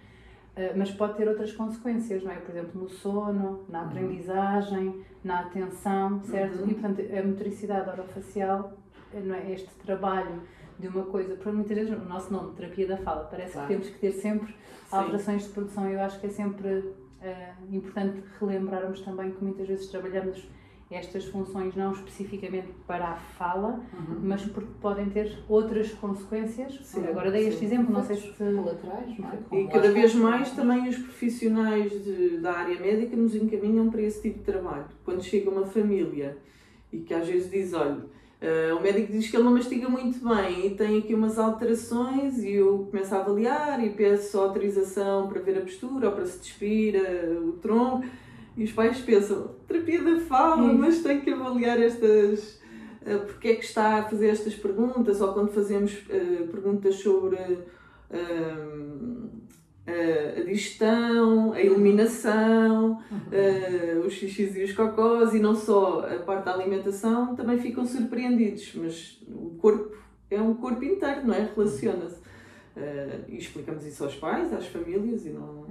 eh, 0.56 0.72
mas 0.76 0.92
pode 0.92 1.16
ter 1.18 1.28
outras 1.28 1.52
consequências, 1.52 2.24
não 2.24 2.32
é? 2.32 2.36
Por 2.36 2.52
exemplo, 2.56 2.80
no 2.84 2.88
sono, 2.88 3.66
na 3.68 3.82
Uhum. 3.82 3.88
aprendizagem, 3.88 5.04
na 5.24 5.40
atenção, 5.42 6.22
certo? 6.24 6.62
Uhum. 6.62 6.70
E 6.70 6.74
portanto, 6.76 7.02
a 7.02 7.24
motricidade 7.28 7.90
orofacial, 7.90 8.72
não 9.26 9.34
é? 9.36 9.52
Este 9.52 9.70
trabalho 9.84 10.44
de 10.78 10.88
uma 10.88 11.06
coisa, 11.06 11.36
por 11.36 11.52
muitas 11.52 11.76
vezes 11.76 11.92
o 12.00 12.06
nosso 12.06 12.32
nome, 12.32 12.54
terapia 12.56 12.88
da 12.88 12.98
fala, 12.98 13.24
parece 13.26 13.54
Claro. 13.54 13.68
que 13.68 13.74
temos 13.74 13.90
que 13.90 13.98
ter 14.00 14.12
sempre 14.12 14.54
Sim. 14.54 14.96
alterações 14.96 15.44
de 15.44 15.50
produção. 15.50 15.90
Eu 15.90 16.00
acho 16.02 16.20
que 16.20 16.28
é 16.28 16.30
sempre 16.30 16.94
eh, 17.24 17.54
importante 17.72 18.22
relembrarmos 18.40 19.02
também 19.02 19.32
que 19.32 19.44
muitas 19.44 19.68
vezes 19.68 19.88
trabalhamos 19.88 20.48
estas 20.92 21.26
funções 21.26 21.76
não 21.76 21.92
especificamente 21.92 22.68
para 22.86 23.08
a 23.08 23.16
fala, 23.16 23.80
Uhum. 23.94 24.20
mas 24.24 24.46
porque 24.46 24.70
podem 24.80 25.10
ter 25.10 25.40
outras 25.50 25.92
consequências. 25.94 26.80
Sim, 26.86 27.08
Agora 27.08 27.32
dei 27.32 27.48
este 27.48 27.62
sim. 27.62 27.66
exemplo, 27.66 27.92
não 27.92 28.04
sei 28.04 28.16
se. 28.18 28.28
Colaterais, 28.34 29.18
não 29.18 29.30
é? 29.30 29.60
E 29.60 29.68
cada 29.70 29.92
vez 29.92 30.12
está. 30.14 30.20
mais 30.22 30.52
também 30.52 30.88
os 30.88 30.98
profissionais 30.98 31.92
de- 32.04 32.38
da 32.38 32.52
área 32.54 32.80
médica 32.80 33.16
nos 33.16 33.34
encaminham 33.34 33.90
para 33.90 34.02
esse 34.04 34.22
tipo 34.22 34.40
de 34.40 34.46
trabalho. 34.46 34.86
Quando 35.04 35.24
chega 35.24 35.50
uma 35.50 35.66
família 35.66 36.38
e 36.92 37.00
que 37.00 37.14
às 37.14 37.28
vezes 37.28 37.50
diz, 37.50 37.74
olha, 37.74 38.02
eh, 38.44 38.74
o 38.74 38.82
médico 38.82 39.10
diz 39.10 39.32
que 39.32 39.38
ele 39.38 39.46
não 39.46 39.54
mastiga 39.54 39.88
muito 39.88 40.20
bem 40.20 40.68
e 40.68 40.76
tem 40.76 40.98
aqui 40.98 41.16
umas 41.16 41.40
alterações 41.40 42.44
e 42.44 42.56
eu 42.56 42.90
começo 42.92 43.16
a 43.16 43.20
avaliar 43.20 43.82
e 43.82 43.92
peço 43.92 44.38
autorização 44.38 45.30
para 45.30 45.40
ver 45.40 45.60
a 45.60 45.62
postura 45.62 46.10
ou 46.10 46.14
para 46.14 46.26
se 46.26 46.40
despir 46.40 46.94
eh, 46.94 47.38
o 47.42 47.54
tronco 47.54 48.06
e 48.58 48.66
os 48.66 48.72
pais 48.74 49.00
pensam, 49.00 49.52
terapia 49.66 50.04
da 50.04 50.20
fala, 50.20 50.68
Isso. 50.68 50.78
mas 50.78 51.02
tem 51.02 51.22
que 51.22 51.30
avaliar 51.30 51.82
estas... 51.82 52.60
eh, 53.06 53.16
porque 53.16 53.48
é 53.48 53.56
que 53.56 53.64
está 53.64 54.00
a 54.00 54.04
fazer 54.04 54.28
estas 54.28 54.56
perguntas 54.56 55.22
ou 55.22 55.32
quando 55.32 55.50
fazemos 55.54 55.94
perguntas 56.52 56.96
sobre 56.96 57.38
hum, 58.12 59.13
a, 59.86 60.40
a 60.40 60.44
digestão, 60.44 61.54
a 61.54 61.60
eliminação, 61.62 63.02
eh, 63.32 64.02
os 64.06 64.14
xixis 64.14 64.56
e 64.56 64.64
os 64.64 64.74
cocós 64.74 65.34
e 65.34 65.40
não 65.40 65.54
só 65.56 66.06
a 66.08 66.20
parte 66.20 66.46
da 66.46 66.54
alimentação, 66.54 67.36
também 67.36 67.58
ficam 67.60 67.86
surpreendidos, 67.86 68.74
mas 68.76 69.22
o 69.28 69.56
corpo 69.60 69.96
é 70.32 70.42
um 70.42 70.54
corpo 70.56 70.84
inteiro, 70.84 71.28
não 71.28 71.34
é? 71.34 71.50
Relaciona-se. 71.56 72.22
Eh, 72.76 73.20
e 73.28 73.38
explicamos 73.38 73.86
isso 73.86 74.04
aos 74.04 74.16
pais, 74.16 74.52
às 74.54 74.66
famílias 74.68 75.26
e 75.26 75.30
não... 75.30 75.64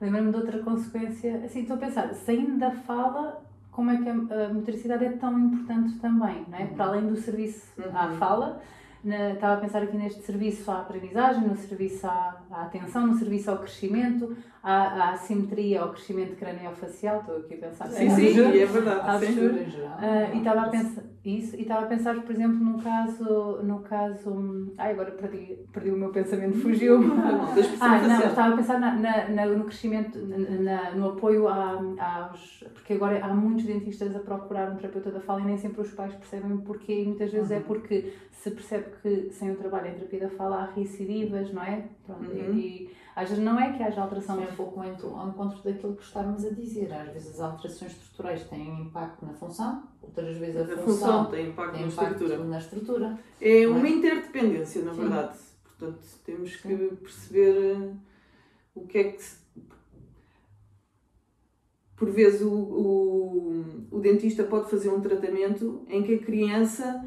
Lembro-me 0.00 0.30
de 0.30 0.36
outra 0.36 0.58
consequência. 0.60 1.42
Assim, 1.44 1.62
estou 1.62 1.74
a 1.76 1.80
pensar, 1.80 2.14
saindo 2.14 2.56
da 2.58 2.70
fala, 2.70 3.42
como 3.72 3.90
é 3.90 3.96
que 3.96 4.08
a, 4.08 4.48
motricidade 4.52 5.04
é 5.04 5.10
tão 5.10 5.36
importante 5.38 5.98
também, 5.98 6.44
não 6.48 6.56
é? 6.56 6.62
Uhum. 6.62 6.74
Para 6.74 6.84
além 6.86 7.06
do 7.08 7.16
serviço 7.16 7.66
à 7.92 8.06
Uhum. 8.06 8.16
fala, 8.16 8.62
estava 9.04 9.54
a 9.54 9.56
pensar 9.56 9.82
aqui 9.82 9.96
neste 9.96 10.22
serviço 10.22 10.70
à 10.70 10.80
aprendizagem, 10.80 11.46
no 11.46 11.56
serviço 11.56 12.06
à, 12.06 12.42
à 12.50 12.62
atenção, 12.62 13.06
no 13.06 13.18
serviço 13.18 13.50
ao 13.50 13.58
crescimento, 13.58 14.36
à, 14.62 15.10
à 15.10 15.16
simetria, 15.16 15.82
ao 15.82 15.90
crescimento 15.90 16.36
crânio-facial, 16.36 17.20
estou 17.20 17.36
aqui 17.38 17.54
a 17.54 17.58
pensar. 17.58 17.88
Sim, 17.88 18.10
sim, 18.10 18.22
e 18.52 18.60
é 18.60 18.66
verdade. 18.66 19.26
sim. 19.26 19.48
Ah, 20.00 20.30
e 20.34 20.38
estava 20.38 20.60
a 20.62 20.68
pensar 20.68 21.02
isso 21.24 21.56
e 21.56 21.62
estava 21.62 21.84
a 21.84 21.88
pensar 21.88 22.14
por 22.22 22.30
exemplo 22.32 22.54
num 22.54 22.78
caso 22.78 23.60
no 23.62 23.80
caso 23.80 24.72
ai 24.78 24.92
agora 24.92 25.10
perdi 25.10 25.58
perdi 25.72 25.90
o 25.90 25.96
meu 25.96 26.10
pensamento 26.10 26.56
fugiu 26.58 27.00
ah 27.80 27.98
não 28.00 28.26
estava 28.26 28.54
a 28.54 28.56
pensar 28.56 28.80
na, 28.80 28.94
na- 28.94 29.28
na- 29.28 29.46
no 29.46 29.64
crescimento 29.64 30.16
na- 30.18 30.38
na- 30.60 30.90
no 30.92 31.10
apoio 31.10 31.48
a, 31.48 31.80
aos 32.30 32.64
porque 32.72 32.94
agora 32.94 33.22
há 33.22 33.34
muitos 33.34 33.64
dentistas 33.64 34.14
a 34.14 34.20
procurar 34.20 34.70
um 34.72 34.76
terapeuta 34.76 35.10
da 35.10 35.20
fala 35.20 35.40
e 35.42 35.44
nem 35.44 35.58
sempre 35.58 35.82
os 35.82 35.90
pais 35.92 36.14
percebem 36.14 36.52
o 36.52 36.58
porquê 36.62 37.02
e 37.02 37.06
muitas 37.06 37.30
vezes 37.32 37.50
é 37.50 37.56
Uhum. 37.56 37.62
porque 37.64 38.12
se 38.30 38.50
percebe 38.52 38.86
que 39.02 39.30
sem 39.32 39.50
o 39.50 39.56
trabalho 39.56 39.88
em 39.88 39.94
terapia 39.94 40.20
da 40.20 40.30
fala 40.30 40.62
há 40.62 40.64
recidivas 40.74 41.52
não 41.52 41.62
é 41.62 41.82
Pronto, 42.06 42.24
e- 42.32 42.40
Uhum. 42.40 42.54
e, 42.54 42.90
às 43.22 43.28
vezes 43.30 43.42
não 43.44 43.58
é 43.58 43.72
que 43.76 43.82
haja 43.82 44.00
alteração 44.02 44.38
um 44.40 44.46
pouco 44.54 44.80
ao 44.80 44.86
enco- 44.88 45.14
ao 45.14 45.28
encontro 45.28 45.60
daquilo 45.62 45.96
que 45.96 46.02
estávamos 46.04 46.44
a 46.44 46.50
dizer. 46.50 46.92
Às 46.92 47.12
vezes 47.12 47.34
as 47.34 47.40
alterações 47.40 47.92
estruturais 47.92 48.44
têm 48.44 48.80
impacto 48.82 49.24
na 49.26 49.32
função, 49.34 49.82
outras 50.02 50.36
vezes 50.36 50.56
a, 50.56 50.62
A 50.62 50.78
função 50.78 50.84
função 50.84 51.24
tem 51.26 51.48
impacto 51.48 51.72
tem 51.72 51.80
na 51.82 51.88
impacto 51.88 52.12
estrutura. 52.12 52.44
na 52.44 52.58
estrutura. 52.58 53.18
É 53.40 53.66
Não 53.66 53.74
é? 53.76 53.78
uma 53.78 53.88
interdependência, 53.88 54.82
na 54.82 54.92
Sim. 54.94 55.00
verdade. 55.00 55.38
Portanto, 55.64 55.98
temos 56.24 56.56
que 56.56 56.76
perceber 56.76 57.76
eh, 57.76 57.94
o 58.74 58.86
que 58.86 58.98
é 58.98 59.04
que 59.12 59.22
se... 59.22 59.36
Por 61.96 62.10
vezes 62.10 62.42
o, 62.42 62.52
o, 62.52 63.64
o 63.90 63.98
dentista 64.00 64.44
pode 64.44 64.70
fazer 64.70 64.88
um 64.90 65.00
tratamento 65.00 65.82
em 65.88 66.02
que 66.04 66.14
a 66.14 66.18
criança 66.18 67.04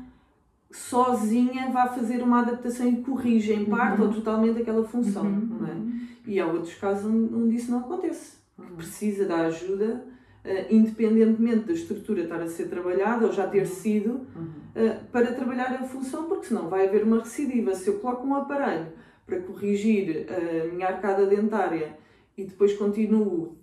sozinha 0.72 1.70
vai 1.72 1.90
fazer 1.90 2.22
uma 2.22 2.42
adaptação 2.42 2.88
e 2.88 2.98
corrige 2.98 3.54
em 3.54 3.66
parte 3.66 4.02
Uhum. 4.02 4.08
ou 4.08 4.14
totalmente 4.14 4.62
aquela 4.62 4.84
função. 4.84 5.24
Uhum. 5.24 5.58
Não 5.62 5.68
é? 5.68 5.76
E 6.26 6.40
há 6.40 6.46
outros 6.46 6.76
casos 6.76 7.06
onde, 7.06 7.34
onde 7.34 7.56
isso 7.56 7.72
não 7.72 7.80
acontece. 7.80 8.38
Uhum. 8.58 8.76
Precisa 8.78 9.26
da 9.26 9.42
ajuda, 9.48 10.06
eh, 10.44 10.68
independentemente 10.70 11.66
da 11.66 11.74
estrutura 11.74 12.22
estar 12.24 12.42
a 12.42 12.48
ser 12.48 12.68
trabalhada 12.70 13.26
ou 13.26 13.32
já 13.34 13.48
ter 13.48 13.66
sido, 13.66 14.22
Uhum. 14.36 14.62
Uh, 14.74 15.04
para 15.12 15.34
trabalhar 15.34 15.66
a 15.74 15.84
função, 15.84 16.24
porque 16.30 16.46
senão 16.46 16.70
vai 16.70 16.88
haver 16.88 17.04
uma 17.04 17.20
recidiva. 17.20 17.76
Se 17.76 17.90
eu 17.90 18.00
coloco 18.00 18.26
um 18.26 18.36
aparelho 18.36 18.88
para 19.28 19.38
corrigir 19.42 20.26
a 20.32 20.74
minha 20.74 20.88
arcada 20.88 21.26
dentária 21.26 21.98
e 22.38 22.46
depois 22.46 22.72
continuo 22.78 23.58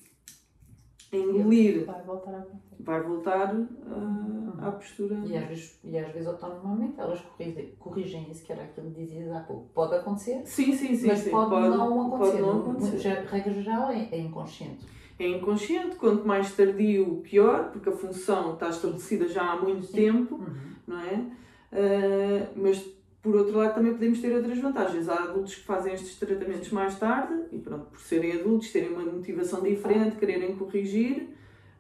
engolir, 1.13 1.85
vai 1.85 2.03
voltar 2.03 2.35
a 2.35 2.39
acontecer 2.39 2.69
vai 2.89 3.03
voltar 3.03 3.55
uh, 3.55 4.55
à 4.61 4.73
postura. 4.73 5.21
E 5.27 5.37
às 5.37 5.47
vezes, 5.47 5.79
e 5.85 5.99
às 5.99 6.11
vezes 6.13 6.27
autonomamente 6.27 6.95
elas 6.99 7.21
corrigem, 7.21 7.75
corrigem 7.79 8.31
isso, 8.31 8.45
que 8.45 8.53
era 8.53 8.63
aquilo 8.63 8.91
que 8.91 9.05
dizias 9.05 9.31
há 9.31 9.41
pouco. 9.41 9.69
Pode 9.75 9.95
acontecer, 9.95 10.41
Sim, 10.47 10.73
sim, 10.73 10.95
sim. 10.95 11.07
mas 11.09 11.19
sim. 11.19 11.31
pode, 11.31 11.51
não 11.51 12.07
acontecer. 12.07 12.31
pode 12.39 12.43
não 12.43 12.61
acontecer. 12.61 12.99
Já- 12.99 13.21
regra 13.23 13.53
geral 13.53 13.91
é, 13.91 14.09
é 14.11 14.19
inconsciente. 14.19 14.87
É 15.19 15.29
inconsciente, 15.29 15.97
quanto 15.97 16.27
mais 16.27 16.55
tardio, 16.55 17.17
pior, 17.23 17.73
porque 17.73 17.89
a 17.89 17.93
função 17.93 18.55
está 18.55 18.69
estabelecida 18.69 19.29
já 19.29 19.53
há 19.53 19.57
muito 19.61 19.87
Sim. 19.87 19.93
tempo. 19.95 20.41
não 20.87 21.01
é? 21.01 21.25
Ah, 21.73 22.49
mas 22.57 22.83
por 23.23 23.35
outro 23.35 23.57
lado 23.59 23.75
também 23.75 23.93
podemos 23.93 24.21
ter 24.21 24.35
outras 24.35 24.59
vantagens. 24.59 25.09
Há 25.09 25.25
adultos 25.25 25.55
que 25.57 25.65
fazem 25.65 25.93
estes 25.95 26.17
tratamentos 26.19 26.71
mais 26.71 26.99
tarde 26.99 27.35
e 27.53 27.59
pronto, 27.59 27.87
por 27.87 28.01
serem 28.01 28.33
adultos, 28.41 28.71
terem 28.73 28.93
uma 28.93 29.05
motivação 29.05 29.63
diferente, 29.63 30.17
quererem 30.17 30.57
corrigir, 30.57 31.29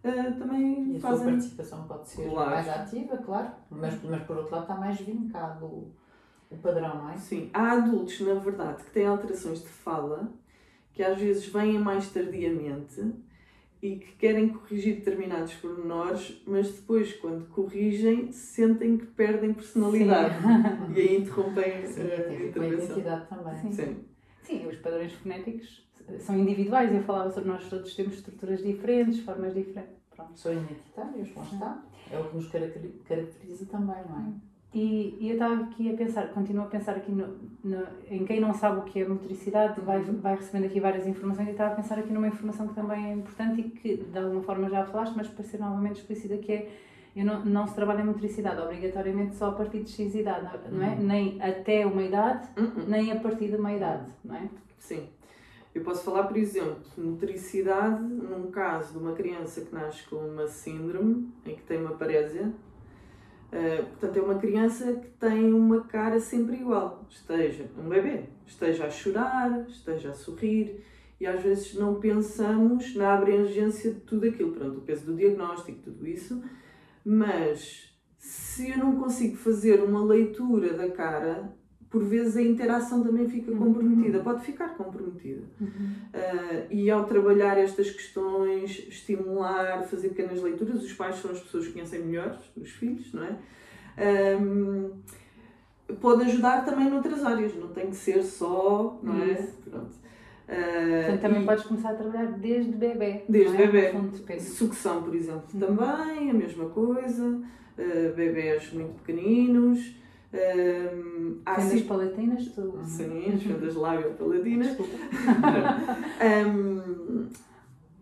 E 0.04 0.32
também 0.38 0.96
a 0.96 1.00
sua 1.00 1.10
fazem. 1.10 1.26
participação 1.26 1.84
pode 1.86 2.08
ser 2.08 2.28
Claro. 2.28 2.50
mais 2.50 2.68
ativa, 2.68 3.16
claro, 3.18 3.50
mas, 3.70 4.02
mas 4.02 4.22
por 4.22 4.36
outro 4.36 4.52
lado 4.52 4.62
está 4.62 4.74
mais 4.76 5.00
vincado 5.00 5.64
o, 5.64 5.92
o 6.50 6.56
padrão, 6.56 7.02
não 7.02 7.10
é? 7.10 7.16
Sim, 7.16 7.50
há 7.52 7.72
adultos, 7.72 8.20
na 8.20 8.34
verdade, 8.34 8.82
que 8.84 8.90
têm 8.90 9.06
alterações 9.06 9.60
de 9.62 9.68
fala 9.68 10.30
que 10.92 11.02
às 11.02 11.18
vezes 11.18 11.46
vêm 11.46 11.78
mais 11.78 12.10
tardiamente 12.10 13.00
e 13.82 13.96
que 13.96 14.12
querem 14.16 14.48
corrigir 14.48 14.96
determinados 14.96 15.54
pormenores, 15.54 16.42
mas 16.46 16.72
depois, 16.72 17.12
quando 17.14 17.46
corrigem, 17.48 18.32
sentem 18.32 18.96
que 18.98 19.06
perdem 19.06 19.52
personalidade 19.54 20.34
e 20.96 21.00
aí 21.00 21.16
interrompem 21.18 21.86
Sim, 21.86 22.02
a 22.02 22.44
intervenção. 22.44 22.86
identidade 22.98 23.28
também. 23.28 23.56
Sim. 23.56 23.72
Sim. 23.72 24.04
Sim, 24.42 24.66
os 24.66 24.76
padrões 24.78 25.12
fonéticos 25.12 25.86
são 26.20 26.38
individuais. 26.38 26.92
Eu 26.92 27.02
falava 27.02 27.30
sobre 27.30 27.50
nós 27.50 27.68
todos 27.68 27.94
temos 27.94 28.14
estruturas 28.14 28.62
diferentes, 28.62 29.20
formas 29.20 29.54
diferentes. 29.54 29.96
Pronto. 30.14 30.38
São 30.40 30.52
identitários, 30.52 31.34
lá 31.36 31.42
está. 31.44 31.84
É 32.10 32.18
o 32.18 32.24
que 32.24 32.36
nos 32.36 32.48
caracteri- 32.48 33.00
caracteriza 33.06 33.66
também, 33.66 33.96
não 34.08 34.18
é? 34.18 34.47
E, 34.74 35.16
e 35.18 35.28
eu 35.30 35.32
estava 35.34 35.62
aqui 35.62 35.90
a 35.92 35.96
pensar, 35.96 36.28
continuo 36.28 36.64
a 36.64 36.66
pensar 36.66 36.94
aqui 36.94 37.10
no, 37.10 37.38
no, 37.64 37.86
em 38.10 38.24
quem 38.26 38.38
não 38.38 38.52
sabe 38.52 38.80
o 38.80 38.82
que 38.82 39.00
é 39.00 39.08
motricidade, 39.08 39.80
vai, 39.80 39.98
Uhum. 40.02 40.20
vai 40.20 40.36
recebendo 40.36 40.66
aqui 40.66 40.78
várias 40.78 41.06
informações 41.06 41.48
e 41.48 41.52
estava 41.52 41.72
a 41.72 41.76
pensar 41.76 41.98
aqui 41.98 42.12
numa 42.12 42.28
informação 42.28 42.68
que 42.68 42.74
também 42.74 43.06
é 43.06 43.12
importante 43.14 43.60
e 43.62 43.64
que 43.70 43.96
de 43.96 44.18
alguma 44.18 44.42
forma 44.42 44.68
já 44.68 44.84
falaste, 44.84 45.14
mas 45.16 45.26
para 45.26 45.42
ser 45.42 45.58
novamente 45.58 46.00
explícita, 46.00 46.36
que 46.36 46.52
é 46.52 46.70
eu 47.16 47.24
não, 47.24 47.44
não 47.44 47.66
se 47.66 47.74
trabalha 47.74 48.02
em 48.02 48.04
motricidade 48.04 48.60
obrigatoriamente 48.60 49.34
só 49.36 49.48
a 49.48 49.52
partir 49.52 49.82
de 49.82 49.90
X 49.90 50.14
idade, 50.14 50.46
não 50.70 50.84
é? 50.84 50.90
Uhum. 50.90 51.02
Nem 51.06 51.42
até 51.42 51.86
uma 51.86 52.02
idade, 52.02 52.46
Uhum. 52.56 52.84
nem 52.86 53.10
a 53.10 53.16
partir 53.18 53.48
de 53.48 53.56
uma 53.56 53.72
idade, 53.72 54.04
não 54.22 54.36
é? 54.36 54.48
Sim. 54.78 55.08
Eu 55.74 55.82
posso 55.82 56.04
falar, 56.04 56.24
por 56.24 56.36
exemplo, 56.36 56.76
de 56.94 57.00
motricidade 57.00 58.02
num 58.02 58.50
caso 58.50 58.92
de 58.92 58.98
uma 58.98 59.12
criança 59.12 59.62
que 59.62 59.74
nasce 59.74 60.04
com 60.08 60.16
uma 60.16 60.46
síndrome 60.46 61.32
em 61.46 61.54
que 61.56 61.62
tem 61.62 61.78
uma 61.80 61.92
parésia. 61.92 62.52
Uh, 63.48 63.86
portanto, 63.86 64.16
é 64.18 64.20
uma 64.22 64.38
criança 64.38 64.92
que 64.92 65.08
tem 65.08 65.52
uma 65.52 65.82
cara 65.84 66.20
sempre 66.20 66.56
igual. 66.56 67.06
Esteja 67.08 67.70
um 67.78 67.88
bebê, 67.88 68.24
esteja 68.46 68.86
a 68.86 68.90
chorar, 68.90 69.66
esteja 69.68 70.10
a 70.10 70.14
sorrir 70.14 70.84
e 71.20 71.26
às 71.26 71.42
vezes 71.42 71.74
não 71.74 71.98
pensamos 71.98 72.94
na 72.94 73.14
abrangência 73.14 73.92
de 73.92 74.00
tudo 74.00 74.26
aquilo. 74.26 74.52
Pronto, 74.52 74.78
o 74.78 74.82
peso 74.82 75.06
do 75.06 75.16
diagnóstico, 75.16 75.80
tudo 75.82 76.06
isso. 76.06 76.42
Mas 77.04 77.96
se 78.18 78.70
eu 78.70 78.78
não 78.78 78.96
consigo 78.96 79.36
fazer 79.36 79.82
uma 79.82 80.04
leitura 80.04 80.74
da 80.74 80.90
cara, 80.90 81.56
por 81.90 82.04
vezes 82.04 82.36
a 82.36 82.42
interação 82.42 83.02
também 83.02 83.28
fica 83.28 83.50
comprometida, 83.52 84.18
pode 84.20 84.44
ficar 84.44 84.68
comprometida. 84.76 85.42
Uh, 85.60 86.66
e 86.70 86.90
ao 86.90 87.04
trabalhar 87.04 87.56
estas 87.56 87.90
questões, 87.90 88.86
estimular, 88.88 89.82
fazer 89.84 90.10
pequenas 90.10 90.42
leituras, 90.42 90.82
os 90.82 90.92
pais 90.92 91.16
são 91.16 91.30
as 91.30 91.40
pessoas 91.40 91.66
que 91.66 91.72
conhecem 91.72 92.00
melhor 92.04 92.38
os 92.56 92.70
filhos, 92.70 93.12
não 93.14 93.24
é? 93.24 93.36
Um, 94.40 94.90
pode 96.00 96.24
ajudar 96.24 96.64
também 96.64 96.90
noutras 96.90 97.24
áreas, 97.24 97.54
não 97.56 97.68
tem 97.68 97.88
que 97.88 97.96
ser 97.96 98.22
só, 98.22 98.98
não 99.02 99.22
é? 99.22 99.32
Isso. 99.32 99.56
Pronto. 99.70 99.86
Uh, 100.48 101.04
Portanto, 101.06 101.20
também 101.20 101.42
e 101.42 101.46
podes 101.46 101.64
começar 101.64 101.90
a 101.90 101.94
trabalhar 101.94 102.26
desde 102.32 102.72
bebê. 102.72 103.22
Desde 103.28 103.54
é? 103.62 103.66
bebê. 103.66 103.92
Depende. 103.92 104.42
sucção, 104.42 105.02
por 105.02 105.14
exemplo, 105.14 105.42
Uhum. 105.54 105.60
também, 105.60 106.30
a 106.30 106.34
mesma 106.34 106.68
coisa. 106.70 107.22
Uh, 107.78 108.14
bebés 108.14 108.72
muito 108.72 108.94
pequeninos. 109.02 109.94
Um, 110.32 111.40
há 111.46 111.54
Fendas 111.54 111.82
palatinas, 111.82 112.48
tu. 112.48 112.78
Sim, 112.84 113.32
as 113.34 113.42
fendas 113.42 113.74
lábio-paladinas. 113.74 114.68
Desculpa. 114.68 114.92
Hum, 116.20 117.28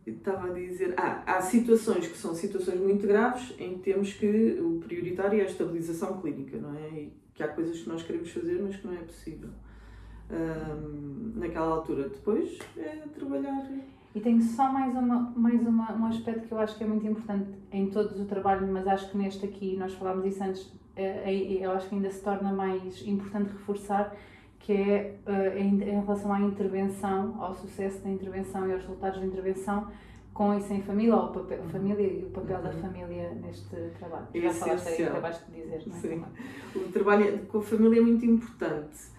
estava 0.07 0.49
a 0.49 0.53
dizer, 0.53 0.95
ah, 0.97 1.23
há 1.27 1.41
situações 1.41 2.09
que 2.09 2.17
são 2.17 2.35
situações 2.35 2.81
muito 2.81 3.07
graves 3.07 3.55
em 3.59 3.75
que 3.75 3.81
temos 3.81 4.13
que 4.15 4.59
o 4.61 4.81
prioritário 4.81 5.41
é 5.41 5.43
a 5.43 5.47
estabilização 5.47 6.21
clínica, 6.21 6.57
não 6.57 6.75
é? 6.75 6.89
E 6.89 7.13
que 7.35 7.43
há 7.43 7.49
coisas 7.49 7.81
que 7.81 7.89
nós 7.89 8.03
queremos 8.03 8.31
fazer, 8.31 8.61
mas 8.63 8.77
que 8.77 8.87
não 8.87 8.95
é 8.95 8.99
possível. 8.99 9.51
Hum, 10.31 11.33
naquela 11.37 11.67
altura, 11.67 12.09
depois 12.09 12.59
é 12.77 13.05
trabalhar. 13.15 13.71
E 14.15 14.21
tenho 14.21 14.41
só 14.43 14.73
mais, 14.73 14.95
uma, 14.95 15.33
mais 15.37 15.61
uma, 15.61 15.93
um 15.93 16.07
aspecto 16.07 16.49
que 16.49 16.53
eu 16.53 16.59
acho 16.59 16.77
que 16.79 16.85
é 16.85 16.87
muito 16.87 17.07
importante 17.07 17.51
em 17.71 17.91
todo 17.91 18.21
o 18.23 18.25
trabalho, 18.25 18.67
mas 18.67 18.87
acho 18.87 19.11
que 19.11 19.19
neste 19.19 19.45
aqui, 19.45 19.77
nós 19.77 19.93
falámos 19.93 20.25
isso 20.25 20.43
antes, 20.43 20.73
eu 20.97 21.71
acho 21.73 21.89
que 21.89 21.95
ainda 21.95 22.11
se 22.11 22.23
torna 22.23 22.53
mais 22.53 23.07
importante 23.07 23.53
reforçar, 23.53 24.17
que 24.59 24.73
é 24.73 25.19
eh, 25.27 25.59
em, 25.61 25.79
relação 25.79 26.33
à 26.33 26.41
intervenção, 26.41 27.41
ao 27.41 27.55
sucesso 27.55 28.03
da 28.03 28.11
intervenção 28.11 28.67
e 28.69 28.73
aos 28.73 28.83
resultados 28.83 29.21
da 29.21 29.27
intervenção, 29.27 29.87
com 30.33 30.55
e 30.55 30.61
sem 30.61 30.83
família, 30.83 31.17
ou 31.17 31.27
o 31.27 31.33
papel, 31.33 31.63
família 31.71 32.07
e 32.07 32.25
o 32.25 32.31
papel 32.31 32.61
da 32.63 32.71
Uhum. 32.71 32.81
família 32.81 33.31
neste 33.43 33.75
trabalho. 33.99 34.27
É 34.35 34.41
Já 34.41 34.53
falaste 34.53 34.89
aí, 34.89 35.05
acabaste 35.05 35.51
de 35.51 35.63
dizer, 35.63 35.83
não 35.87 35.97
é? 35.97 36.01
Sim. 36.01 36.25
O 36.75 36.93
trabalho 36.93 37.39
com 37.47 37.59
a 37.59 37.63
família 37.63 38.01
é 38.01 38.03
muito 38.03 38.25
importante 38.27 39.17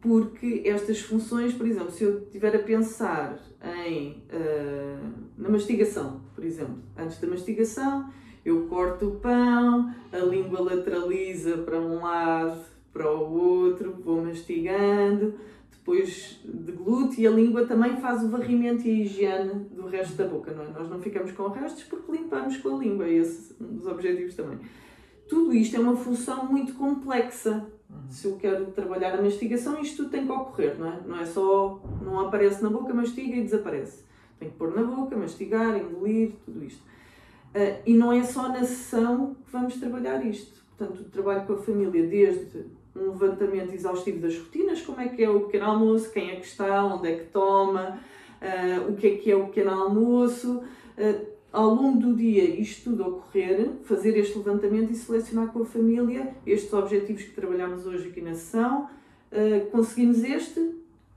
porque 0.00 0.62
estas 0.64 1.00
funções, 1.00 1.52
por 1.52 1.66
exemplo, 1.66 1.90
se 1.90 2.04
eu 2.04 2.18
estiver 2.22 2.54
a 2.54 2.58
pensar 2.60 3.38
em, 3.86 4.22
ah, 4.30 5.10
na 5.36 5.48
mastigação, 5.48 6.20
por 6.34 6.44
exemplo, 6.44 6.78
antes 6.96 7.20
da 7.20 7.26
mastigação, 7.26 8.08
eu 8.46 8.68
corto 8.68 9.08
o 9.08 9.10
pão, 9.16 9.92
a 10.12 10.18
língua 10.18 10.60
lateraliza 10.60 11.58
para 11.58 11.80
um 11.80 12.00
lado, 12.00 12.60
para 12.92 13.10
o 13.10 13.36
outro, 13.36 13.92
vou 13.92 14.24
mastigando, 14.24 15.34
depois 15.68 16.40
deglute 16.44 17.20
e 17.20 17.26
a 17.26 17.30
língua 17.32 17.66
também 17.66 17.96
faz 17.96 18.22
o 18.22 18.28
varrimento 18.28 18.86
e 18.86 18.90
a 18.90 19.04
higiene 19.04 19.64
do 19.72 19.88
resto 19.88 20.14
da 20.16 20.28
boca, 20.28 20.52
não 20.52 20.62
é? 20.62 20.68
Nós 20.68 20.88
não 20.88 21.00
ficamos 21.00 21.32
com 21.32 21.48
restos 21.48 21.82
porque 21.82 22.12
limpamos 22.12 22.56
com 22.58 22.76
a 22.76 22.78
língua, 22.78 23.08
esse 23.08 23.52
é 23.60 23.64
um 23.64 23.76
dos 23.78 23.86
objetivos 23.88 24.36
também. 24.36 24.60
Tudo 25.28 25.52
isto 25.52 25.74
é 25.74 25.80
uma 25.80 25.96
função 25.96 26.46
muito 26.46 26.74
complexa. 26.74 27.66
Se 28.08 28.28
eu 28.28 28.36
quero 28.36 28.66
trabalhar 28.66 29.18
a 29.18 29.22
mastigação, 29.22 29.80
isto 29.80 30.04
tudo 30.04 30.10
tem 30.10 30.24
que 30.24 30.30
ocorrer, 30.30 30.78
não 30.78 30.86
é? 30.86 31.00
Não 31.04 31.18
é 31.18 31.26
só, 31.26 31.82
não 32.00 32.20
aparece 32.20 32.62
na 32.62 32.70
boca, 32.70 32.94
mastiga 32.94 33.34
e 33.34 33.42
desaparece. 33.42 34.04
Tem 34.38 34.48
que 34.50 34.56
pôr 34.56 34.72
na 34.72 34.84
boca, 34.84 35.16
mastigar, 35.16 35.76
engolir, 35.76 36.32
tudo 36.44 36.62
isto. 36.62 36.82
Ah, 37.56 37.80
e 37.86 37.94
não 37.94 38.12
é 38.12 38.22
só 38.22 38.48
na 38.48 38.60
sessão 38.60 39.34
que 39.34 39.50
vamos 39.50 39.76
trabalhar 39.76 40.24
isto. 40.26 40.62
Portanto, 40.76 41.04
trabalho 41.04 41.46
com 41.46 41.54
a 41.54 41.56
família, 41.56 42.06
desde 42.06 42.66
um 42.94 43.12
levantamento 43.12 43.72
exaustivo 43.72 44.20
das 44.20 44.38
rotinas, 44.38 44.82
como 44.82 45.00
é 45.00 45.08
que 45.08 45.24
é 45.24 45.30
o 45.30 45.40
pequeno 45.40 45.64
almoço, 45.64 46.12
quem 46.12 46.32
é 46.32 46.36
que 46.36 46.44
está, 46.44 46.84
onde 46.84 47.08
é 47.08 47.16
que 47.16 47.24
toma, 47.26 47.98
ah, 48.42 48.86
o 48.86 48.94
que 48.94 49.06
é 49.06 49.16
que 49.16 49.30
é 49.30 49.36
o 49.36 49.46
pequeno 49.46 49.70
almoço. 49.70 50.62
Ah, 50.98 51.18
ao 51.50 51.74
longo 51.74 51.98
do 51.98 52.14
dia 52.14 52.44
isto 52.44 52.90
tudo 52.90 53.08
ocorrer, 53.08 53.70
fazer 53.84 54.14
este 54.18 54.36
levantamento 54.36 54.92
e 54.92 54.94
selecionar 54.94 55.48
com 55.48 55.62
a 55.62 55.64
família 55.64 56.34
estes 56.44 56.70
objetivos 56.74 57.22
que 57.22 57.32
trabalhamos 57.32 57.86
hoje 57.86 58.08
aqui 58.08 58.20
na 58.20 58.34
sessão, 58.34 58.90
uh, 59.32 59.70
conseguimos 59.70 60.22
este, 60.22 60.60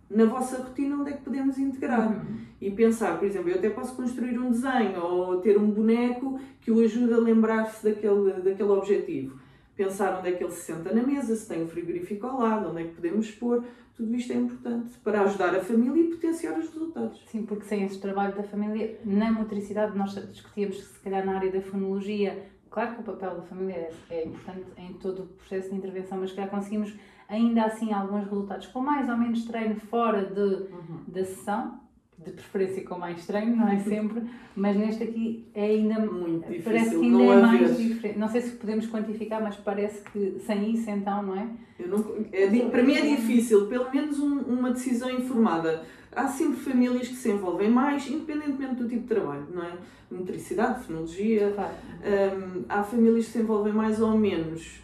na 0.10 0.26
vossa 0.26 0.58
rotina 0.58 0.98
onde 0.98 1.12
é 1.12 1.13
que 1.13 1.24
podemos 1.24 1.58
integrar. 1.58 2.26
E 2.60 2.72
pensar, 2.72 3.17
por 3.17 3.28
exemplo, 3.28 3.50
eu 3.50 3.56
até 3.56 3.69
posso 3.69 3.95
construir 3.95 4.38
um 4.38 4.50
desenho 4.50 5.02
ou 5.02 5.39
ter 5.39 5.58
um 5.58 5.69
boneco 5.69 6.39
que 6.60 6.72
o 6.72 6.84
ajude 6.84 7.13
a 7.13 7.17
lembrar-se 7.17 7.84
daquele, 7.84 8.34
daquele 8.41 8.69
objetivo. 8.69 9.39
Pensar 9.76 10.19
onde 10.19 10.30
é 10.30 10.32
que 10.34 10.43
ele 10.43 10.52
se 10.52 10.62
senta 10.62 10.93
na 10.93 11.04
mesa, 11.04 11.36
se 11.36 11.48
tem 11.48 11.63
um 11.63 11.67
frigorífico 11.67 12.26
ao 12.28 12.39
lado, 12.39 12.69
onde 12.69 12.82
é 12.82 12.84
que 12.86 12.95
podemos 12.95 13.32
pôr. 13.32 13.63
Tudo 13.95 14.15
isto 14.15 14.34
é 14.34 14.36
importante 14.36 14.98
para 15.04 15.22
ajudar 15.22 15.56
a 15.56 15.62
família 15.62 16.02
e 16.02 16.10
potenciar 16.10 16.58
os 16.58 16.69
resultados. 16.69 17.24
Sim, 17.28 17.43
porque 17.43 17.65
sem 17.65 17.84
esse 17.84 18.00
trabalho 18.00 18.36
da 18.36 18.43
família, 18.43 19.00
na 19.06 19.32
motricidade, 19.32 19.98
nós 19.98 20.13
discutíamos 20.32 20.78
que 20.78 20.84
se 20.84 21.00
calhar 21.00 21.26
na 21.26 21.36
área 21.36 21.52
da 21.52 21.62
fonologia, 21.62 22.45
claro 22.69 22.95
que 22.95 23.02
o 23.02 23.04
papel 23.04 23.36
da 23.36 23.41
família 23.41 23.76
é, 23.76 23.91
é 24.10 24.26
importante 24.26 24.65
em 24.78 24.93
todo 24.93 25.24
o 25.24 25.28
processo 25.28 25.69
de 25.69 25.76
intervenção, 25.76 26.17
mas 26.17 26.30
se 26.30 26.36
calhar 26.36 26.50
conseguimos 26.50 26.93
ainda 27.29 27.63
assim 27.65 27.93
alguns 27.93 28.23
resultados 28.25 28.67
com 28.67 28.79
mais 28.81 29.07
ou 29.09 29.17
menos 29.17 29.45
treino 29.45 29.75
fora 29.75 30.25
de, 30.25 30.39
Uhum. 30.73 30.99
da 31.07 31.23
sessão, 31.23 31.79
de 32.17 32.31
preferência 32.31 32.83
com 32.83 32.97
mais 32.97 33.25
treino, 33.25 33.55
não 33.55 33.67
é 33.69 33.77
sempre, 33.79 34.23
mas 34.55 34.75
neste 34.75 35.03
aqui 35.03 35.47
é 35.53 35.65
ainda 35.67 35.99
Muito 36.01 36.41
parece 36.63 36.89
difícil 36.89 36.99
que 36.99 37.05
ainda 37.05 37.17
não 37.17 37.31
é 37.33 37.41
mais 37.41 37.77
diferente. 37.77 38.19
Não 38.19 38.27
sei 38.27 38.41
se 38.41 38.51
podemos 38.57 38.87
quantificar, 38.87 39.41
mas 39.41 39.55
parece 39.55 40.01
que 40.11 40.37
sem 40.45 40.71
isso 40.73 40.89
então, 40.89 41.23
não 41.23 41.35
é? 41.37 41.47
Não, 41.87 41.97
é 42.33 42.69
para 42.69 42.83
mim 42.83 42.93
é 42.95 43.15
difícil, 43.15 43.67
pelo 43.67 43.89
menos 43.89 44.19
um- 44.19 44.39
uma 44.41 44.71
decisão 44.71 45.09
informada. 45.09 45.83
Há 46.13 46.27
sempre 46.27 46.57
famílias 46.59 47.07
que 47.07 47.15
se 47.15 47.29
envolvem 47.31 47.69
mais, 47.69 48.05
independentemente 48.09 48.75
do 48.75 48.87
tipo 48.89 49.03
de 49.03 49.07
trabalho, 49.07 49.47
não 49.53 49.63
é? 49.63 49.71
Motricidade, 50.11 50.83
fonologia. 50.83 51.53
Claro. 51.55 51.71
hum, 52.03 52.63
há 52.67 52.83
famílias 52.83 53.25
que 53.27 53.31
se 53.31 53.39
envolvem 53.39 53.71
mais 53.71 54.01
ou 54.01 54.17
menos, 54.17 54.81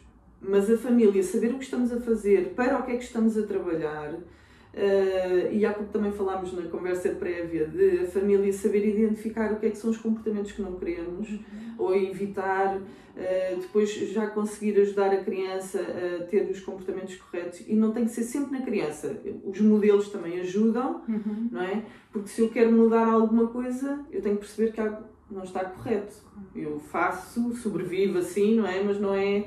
mas 0.47 0.69
a 0.69 0.77
família 0.77 1.21
saber 1.23 1.51
o 1.51 1.57
que 1.57 1.63
estamos 1.65 1.91
a 1.91 1.99
fazer, 1.99 2.53
para 2.55 2.79
o 2.79 2.83
que 2.83 2.91
é 2.91 2.97
que 2.97 3.03
estamos 3.03 3.37
a 3.37 3.43
trabalhar. 3.43 4.13
uh, 4.13 5.51
e 5.51 5.65
há 5.65 5.73
pouco 5.73 5.91
também 5.91 6.11
falámos 6.11 6.53
na 6.53 6.63
conversa 6.63 7.09
prévia 7.09 7.65
de 7.67 7.99
a 7.99 8.05
família 8.07 8.51
saber 8.53 8.85
identificar 8.87 9.53
o 9.53 9.59
que 9.59 9.67
é 9.67 9.69
que 9.69 9.77
são 9.77 9.89
os 9.89 9.97
comportamentos 9.97 10.51
que 10.51 10.61
não 10.61 10.73
queremos 10.75 11.29
ou 11.77 11.95
evitar, 11.95 12.75
uh, 12.77 13.59
depois 13.61 13.89
já 13.91 14.27
conseguir 14.27 14.79
ajudar 14.81 15.11
a 15.13 15.23
criança 15.23 15.79
a 15.81 16.23
ter 16.25 16.49
os 16.49 16.59
comportamentos 16.59 17.15
corretos 17.15 17.63
e 17.67 17.73
não 17.75 17.91
tem 17.91 18.03
que 18.05 18.11
ser 18.11 18.23
sempre 18.23 18.57
na 18.59 18.65
criança. 18.65 19.15
Os 19.45 19.59
modelos 19.61 20.09
também 20.09 20.39
ajudam, 20.41 21.01
Uhum. 21.07 21.49
não 21.51 21.61
é? 21.61 21.83
Porque 22.11 22.29
se 22.29 22.41
eu 22.41 22.49
quero 22.49 22.71
mudar 22.71 23.07
alguma 23.07 23.47
coisa, 23.47 23.99
eu 24.11 24.21
tenho 24.21 24.35
que 24.35 24.41
perceber 24.41 24.71
que 24.73 24.79
algo 24.81 25.03
não 25.31 25.43
está 25.43 25.63
correto. 25.65 26.15
Eu 26.55 26.79
faço, 26.79 27.53
sobrevivo 27.55 28.17
assim, 28.19 28.55
não 28.55 28.65
é? 28.67 28.81
Mas 28.83 28.99
não 28.99 29.13
é 29.13 29.45